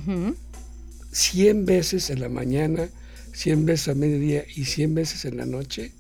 [1.12, 2.90] 100 veces en la mañana,
[3.34, 5.92] 100 veces a mediodía y 100 veces en la noche,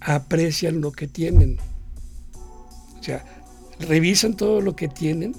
[0.00, 1.58] aprecian lo que tienen.
[3.00, 3.24] O sea,
[3.80, 5.34] revisan todo lo que tienen.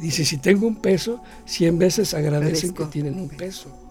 [0.00, 3.87] Dice, si tengo un peso, 100 veces agradecen que tienen un peso.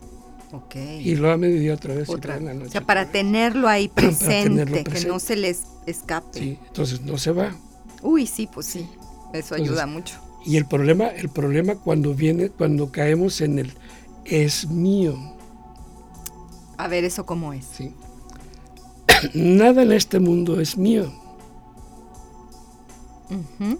[0.73, 2.09] Y lo a mediodía otra vez.
[2.09, 2.39] Otra.
[2.39, 2.67] noche.
[2.67, 6.39] O sea, para tenerlo ahí presente, que no se les escape.
[6.39, 7.55] Sí, entonces no se va.
[8.01, 8.87] Uy, sí, pues sí.
[9.33, 10.15] Eso ayuda mucho.
[10.45, 13.73] Y el problema, el problema cuando viene, cuando caemos en el
[14.23, 15.17] es mío.
[16.77, 17.65] A ver, ¿eso cómo es?
[17.65, 17.93] Sí.
[19.33, 21.11] Nada en este mundo es mío.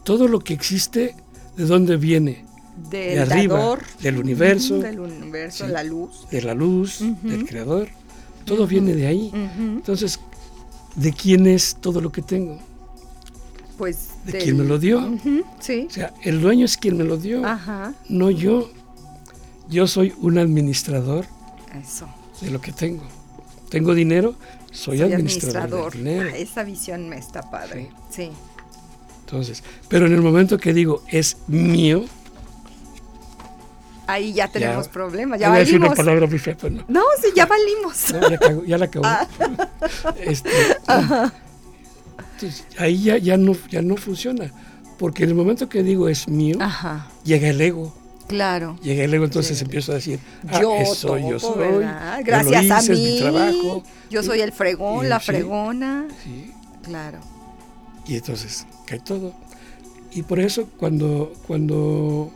[0.03, 1.15] Todo lo que existe,
[1.55, 2.46] ¿de dónde viene?
[2.89, 7.89] De arriba, del universo, del universo, la luz, de la luz, del creador,
[8.45, 9.32] todo viene de ahí.
[9.34, 10.19] Entonces,
[10.95, 12.59] ¿de quién es todo lo que tengo?
[13.78, 15.17] Pues de quién me lo dio.
[15.59, 15.88] sí.
[15.89, 17.41] O sea, el dueño es quien me lo dio,
[18.09, 18.69] no yo.
[19.69, 21.25] Yo soy un administrador
[21.78, 22.07] Eso.
[22.39, 23.03] de lo que tengo.
[23.69, 24.36] Tengo dinero,
[24.71, 26.30] soy, administrador, dinero.
[26.34, 27.89] Ah, esa visión me está padre.
[28.09, 28.32] sí.
[29.25, 32.05] Entonces, pero en el momento que digo es mío,
[34.07, 35.39] ahí ya tenemos problemas.
[35.39, 35.87] Ya valimos.
[35.87, 36.83] una palabra muy fea, no.
[36.87, 38.65] No, sí, ya valimos.
[38.65, 39.05] ya, la cago.
[39.05, 39.27] Ah.
[40.19, 40.49] Este,
[42.33, 44.51] entonces, ahí ya, ya, no, ya no funciona.
[44.97, 46.57] Porque en el momento que digo es mío,
[47.23, 47.93] llega el ego.
[48.27, 48.77] Claro.
[48.81, 51.85] Llega el ego, entonces empiezo a decir, ah, yo eso yo soy.
[52.23, 53.19] Gracias a mí.
[53.19, 53.83] trabajo.
[54.09, 56.07] Yo soy el fregón, la fregona.
[56.23, 56.51] Sí.
[56.83, 57.19] Claro.
[58.07, 59.33] Y entonces cae todo.
[60.11, 62.31] Y por eso cuando, cuando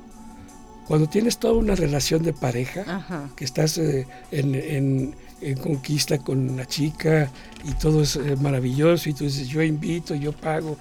[0.88, 5.16] cuando tienes toda una relación de pareja, que estás eh, en,
[5.62, 7.32] conquista con la chica
[7.64, 10.78] y todo es eh, maravilloso y tú dices, yo invito, yo pago,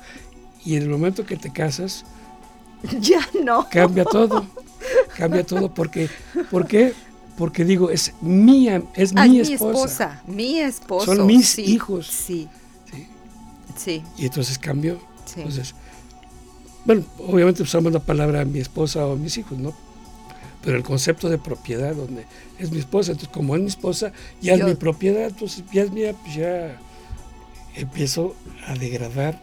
[0.65, 2.05] y en el momento que te casas,
[3.01, 3.67] ya no.
[3.71, 4.47] Cambia todo,
[5.17, 6.09] cambia todo porque,
[6.51, 6.93] ¿por qué?
[7.37, 10.23] Porque digo, es mía, es mi, esposa.
[10.27, 12.07] Mi esposa, Son mis hijos.
[12.07, 12.49] Sí.
[13.77, 14.03] sí.
[14.19, 15.01] Y entonces cambió.
[15.37, 15.75] Entonces,
[16.85, 19.73] bueno, obviamente usamos la palabra mi esposa o mis hijos, ¿no?
[20.63, 22.27] Pero el concepto de propiedad, donde
[22.59, 25.91] es mi esposa, entonces como es mi esposa, ya es mi propiedad, entonces ya es
[25.91, 26.79] mía, pues ya
[27.75, 28.35] empiezo
[28.67, 29.41] a degradar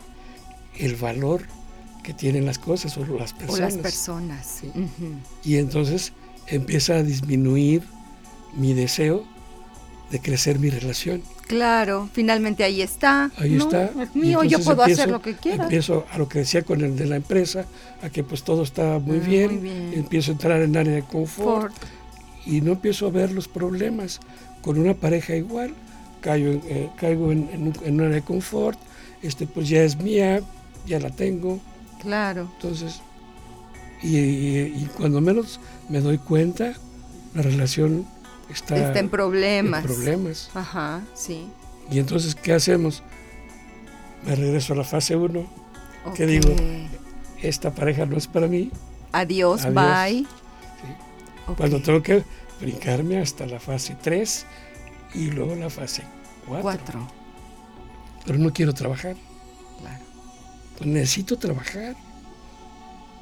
[0.78, 1.44] el valor
[2.04, 3.74] que tienen las cosas o las personas.
[3.74, 4.62] O las personas.
[4.64, 5.16] Ujú.
[5.44, 6.14] Y entonces
[6.48, 7.84] empieza a disminuir
[8.56, 9.26] mi deseo
[10.12, 11.22] de crecer mi relación.
[11.48, 13.32] Claro, finalmente ahí está.
[13.38, 13.64] Ahí ¿no?
[13.64, 13.86] está.
[14.04, 15.64] Es mío, yo puedo hacer lo que quiera.
[15.64, 17.66] Empiezo a lo que decía con el de la empresa,
[18.02, 19.94] a que pues todo está muy, Ah, bien, muy bien.
[19.96, 21.88] empiezo a entrar en área de confort Ford.
[22.46, 24.20] y no empiezo a ver los problemas.
[24.62, 25.74] Con una pareja igual,
[26.20, 28.78] caigo, en- eh, caigo en, en un, en un área de confort,
[29.22, 30.42] este, pues ya es mía,
[30.86, 31.60] ya la tengo,
[32.02, 32.50] Claro.
[32.56, 33.00] entonces,
[34.04, 36.74] y, y- y cuando menos me doy cuenta,
[37.34, 38.06] la relación
[38.50, 39.82] está, Está en problemas.
[39.82, 40.50] en problemas.
[40.54, 41.48] Ajá, sí.
[41.92, 43.04] Y entonces, ¿qué hacemos?
[44.26, 45.46] Me regreso a la fase 1,
[46.16, 46.30] ¿Qué Ok.
[46.30, 46.56] digo?
[47.42, 48.72] esta pareja no es para mí,
[49.12, 49.74] Adiós, Adiós.
[49.76, 50.20] bye.
[50.24, 51.54] Sí.
[51.56, 52.24] Cuando tengo que
[52.60, 54.46] brincarme hasta la fase 3
[55.14, 56.04] y luego la fase
[56.48, 56.62] 4.
[56.62, 57.08] Cuatro.
[58.26, 59.16] Pero no quiero trabajar,
[59.80, 60.04] Claro.
[60.78, 61.96] pues necesito trabajar.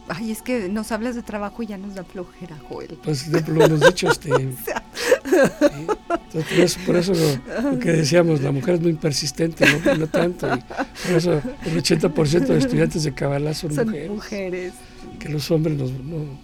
[0.07, 2.97] Ay, es que nos hablas de trabajo y ya nos da flojera, Joel.
[3.03, 4.29] Pues lo hemos dicho, este,
[5.25, 7.13] Entonces, por eso, por eso
[7.61, 10.47] lo, lo que decíamos, la mujer es muy persistente, no, No tanto.
[10.47, 14.73] y por eso el 80% de estudiantes de Kabbalah son, Son mujeres, mujeres.
[15.19, 16.37] que los hombres nos- no,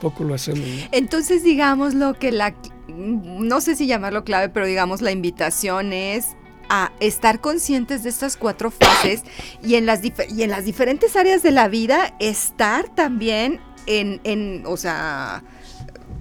[0.00, 0.60] poco lo hacemos.
[0.66, 0.88] ¿no?
[0.92, 2.54] Entonces, digamos lo que la,
[2.88, 6.26] no sé si llamarlo clave, pero digamos la invitación es
[6.70, 9.22] a estar conscientes de estas cuatro fases
[9.62, 14.62] y en las, y en las diferentes áreas de la vida estar también en, en,
[14.66, 15.42] o sea,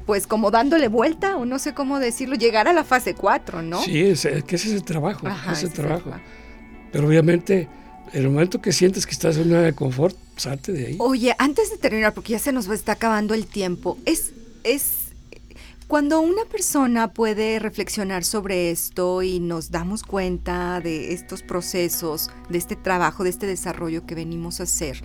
[0.06, 3.82] pues como dándole vuelta o no sé cómo decirlo, llegar a la fase 4, ¿no?
[3.82, 6.02] Sí, es, es que ese es el trabajo, Ajá, ese es ese el es el
[6.02, 6.22] trabajo.
[6.92, 7.68] Pero obviamente,
[8.12, 10.96] en el momento que sientes que estás en una de confort, salte de ahí.
[11.00, 14.34] Oye, antes de terminar, porque ya se nos está acabando el tiempo, es,
[14.64, 15.04] es
[15.88, 22.58] cuando una persona puede reflexionar sobre esto y nos damos cuenta de estos procesos, de
[22.58, 25.02] este trabajo, de este desarrollo que venimos a hacer,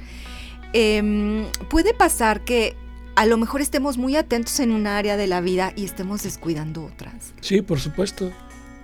[0.73, 2.77] em, puede pasar que
[3.19, 6.85] a lo mejor estemos muy atentos en un área de la vida y estemos descuidando
[6.85, 7.33] otras.
[7.41, 8.31] Sí, por supuesto.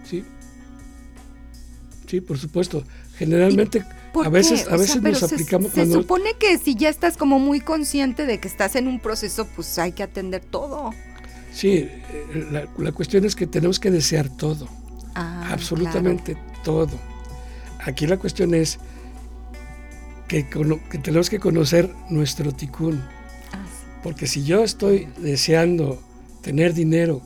[0.04, 0.24] Sí.
[2.08, 2.82] Sí, por supuesto.
[3.16, 6.00] Generalmente, ¿Por a veces, a O veces sea, nos se- aplicamos se, cuando.
[6.02, 9.78] supone que si ya estás como muy consciente de que estás en un proceso, pues
[9.78, 10.90] hay que atender todo.
[11.52, 14.68] Sí, eh, la, la cuestión es que tenemos que desear todo,
[15.14, 16.98] Ah, absolutamente todo.
[17.84, 18.78] Aquí la cuestión es
[20.26, 23.00] que, que tenemos que conocer nuestro ticún.
[24.04, 26.00] Porque si yo estoy deseando
[26.42, 27.20] tener dinero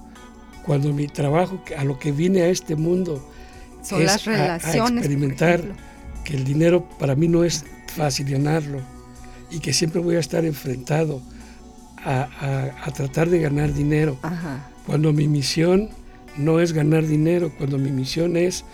[0.64, 3.28] cuando mi trabajo, a lo que vine a este mundo,
[3.82, 5.60] Son es las a- experimentar
[6.24, 7.64] que el dinero para mí no es
[7.94, 8.80] fácil ganarlo
[9.50, 11.20] y que siempre voy a estar enfrentado
[12.04, 14.16] a, a- a tratar de ganar dinero.
[14.22, 14.68] Ajá.
[14.86, 15.88] Cuando mi misión
[16.36, 18.64] no es ganar dinero, cuando mi misión es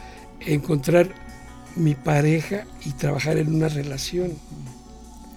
[0.40, 1.08] encontrar
[1.76, 4.32] mi pareja y trabajar en una relación.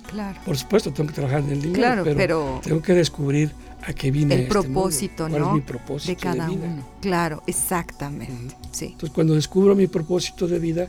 [0.07, 0.39] Claro.
[0.45, 3.51] Por supuesto, tengo que trabajar en el dinero, Claro, pero, pero tengo que descubrir
[3.85, 5.47] a qué vine el este mundo, propósito, cuál ¿no?
[5.49, 6.65] es mi propósito de cada vida.
[6.65, 6.87] uno.
[7.01, 8.55] Claro, exactamente.
[8.71, 10.87] Sí, Entonces, cuando descubro mi propósito de vida,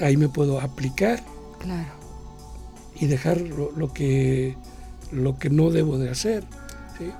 [0.00, 1.22] ahí me puedo aplicar
[1.60, 1.88] claro.
[2.98, 4.56] y dejar lo, lo que,
[5.12, 6.44] lo que no debo de hacer.
[6.98, 7.10] ¿sí?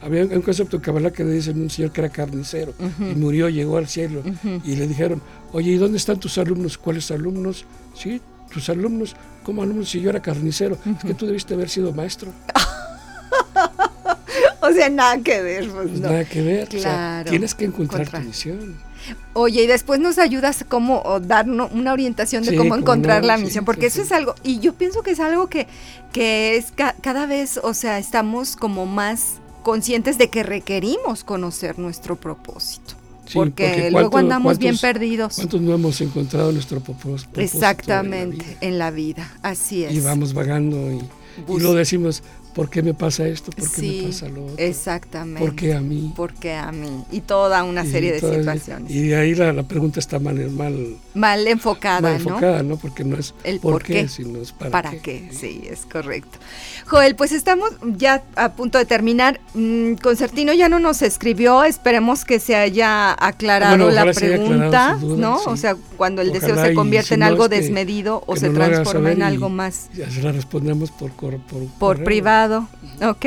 [0.00, 3.04] Había un concepto de Kabbalah que le dicen un señor que era carnicero Ujú.
[3.10, 4.22] y murió, llegó al cielo
[4.64, 5.20] y le dijeron,
[5.52, 6.78] oye, ¿y dónde están tus alumnos?
[6.78, 7.64] ¿Cuáles alumnos?
[7.94, 8.20] Sí,
[8.52, 9.16] tus alumnos.
[9.48, 10.76] ¿Cómo alumnos si yo era carnicero?
[10.84, 12.30] Es que tú debiste haber sido maestro.
[14.60, 16.10] O sea, nada que ver, pues Pues no.
[16.10, 16.68] nada que ver.
[16.68, 17.30] o sea, Claro.
[17.30, 18.22] tienes que encontrar Encontrar.
[18.22, 18.76] tu misión.
[19.32, 23.22] Oye, y después nos ayudas como o dar no- una orientación de Sí, cómo encontrar
[23.22, 25.66] no, la misión, sí, porque eso es algo, y yo pienso que es algo que,
[26.12, 31.78] que es ca- cada vez, o sea, estamos como más conscientes de que requerimos conocer
[31.78, 32.94] nuestro propósito.
[33.28, 35.34] Sí, porque, luego cuánto- andamos bien perdidos.
[35.36, 37.30] ¿Cuántos no hemos encontrado nuestro propós- propósito?
[37.34, 39.92] en la Exactamente, en la vida, así es.
[39.94, 41.00] Y vamos vagando y,
[41.38, 42.22] y Bus- luego decimos,
[42.54, 43.50] ¿por qué me pasa esto?
[43.52, 44.54] ¿Por qué Sí, me pasa lo otro?
[44.58, 45.40] Exactamente.
[45.40, 46.12] ¿Por qué a mí?
[46.16, 47.04] Porque a mí.
[47.12, 48.90] Y toda una Y serie de situaciones.
[48.90, 52.28] Y ahí la, la pregunta está mal, mal, Mal enfocada, mal ¿no?
[52.30, 52.76] enfocada, ¿no?
[52.76, 54.08] Porque no es El por, por qué, qué.
[54.08, 55.28] sino es para, ¿Para qué?
[55.32, 56.38] Sí, es correcto.
[56.86, 59.40] Joel, pues estamos ya a punto de terminar.
[59.54, 64.46] Mm, Concertino ya no nos escribió, esperemos que se haya aclarado Bueno, la se aclarado
[64.46, 65.38] pregunta, duda, ¿no?
[65.38, 65.44] sí.
[65.48, 67.56] O sea, cuando el deseo Ojalá, se y convierte si en no, algo es que-
[67.60, 71.27] desmedido o se lo transforma en y algo más Ya se la respondemos por, cor-
[71.78, 72.68] por, privado.
[73.02, 73.26] ¿Ok?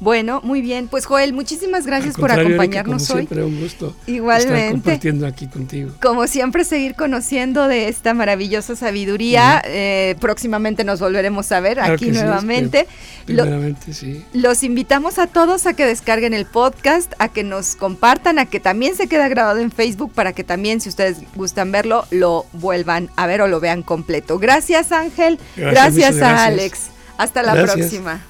[0.00, 0.88] Bueno, muy bien.
[0.88, 3.26] Pues Joel, muchísimas gracias por acompañarnos como hoy.
[3.26, 3.96] Siempre un gusto.
[4.06, 4.58] Igualmente.
[4.58, 5.92] Estar compartiendo aquí contigo.
[6.02, 9.62] Como siempre, seguir conociendo de esta maravillosa sabiduría.
[9.64, 12.86] Eh, próximamente nos volveremos a ver aquí nuevamente.
[13.24, 14.22] primeramente, sí.
[14.32, 18.60] Los invitamos a todos a que descarguen el podcast, a que nos compartan, a que
[18.60, 23.08] también se quede grabado en Facebook para que también, si ustedes gustan verlo, lo vuelvan
[23.16, 24.38] a ver o lo vean completo.
[24.38, 25.38] Gracias, Ángel.
[25.56, 26.93] Gracias, a Alex.
[27.18, 28.20] Hasta la próxima.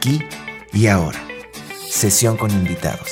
[0.00, 0.20] aquí
[0.72, 1.20] y ahora.
[1.90, 3.10] Sesión con invitados.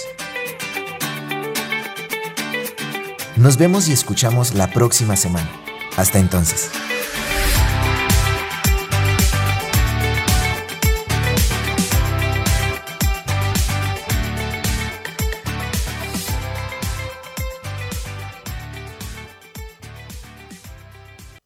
[3.36, 5.50] Nos vemos y escuchamos la próxima semana.
[5.96, 6.70] Hasta entonces.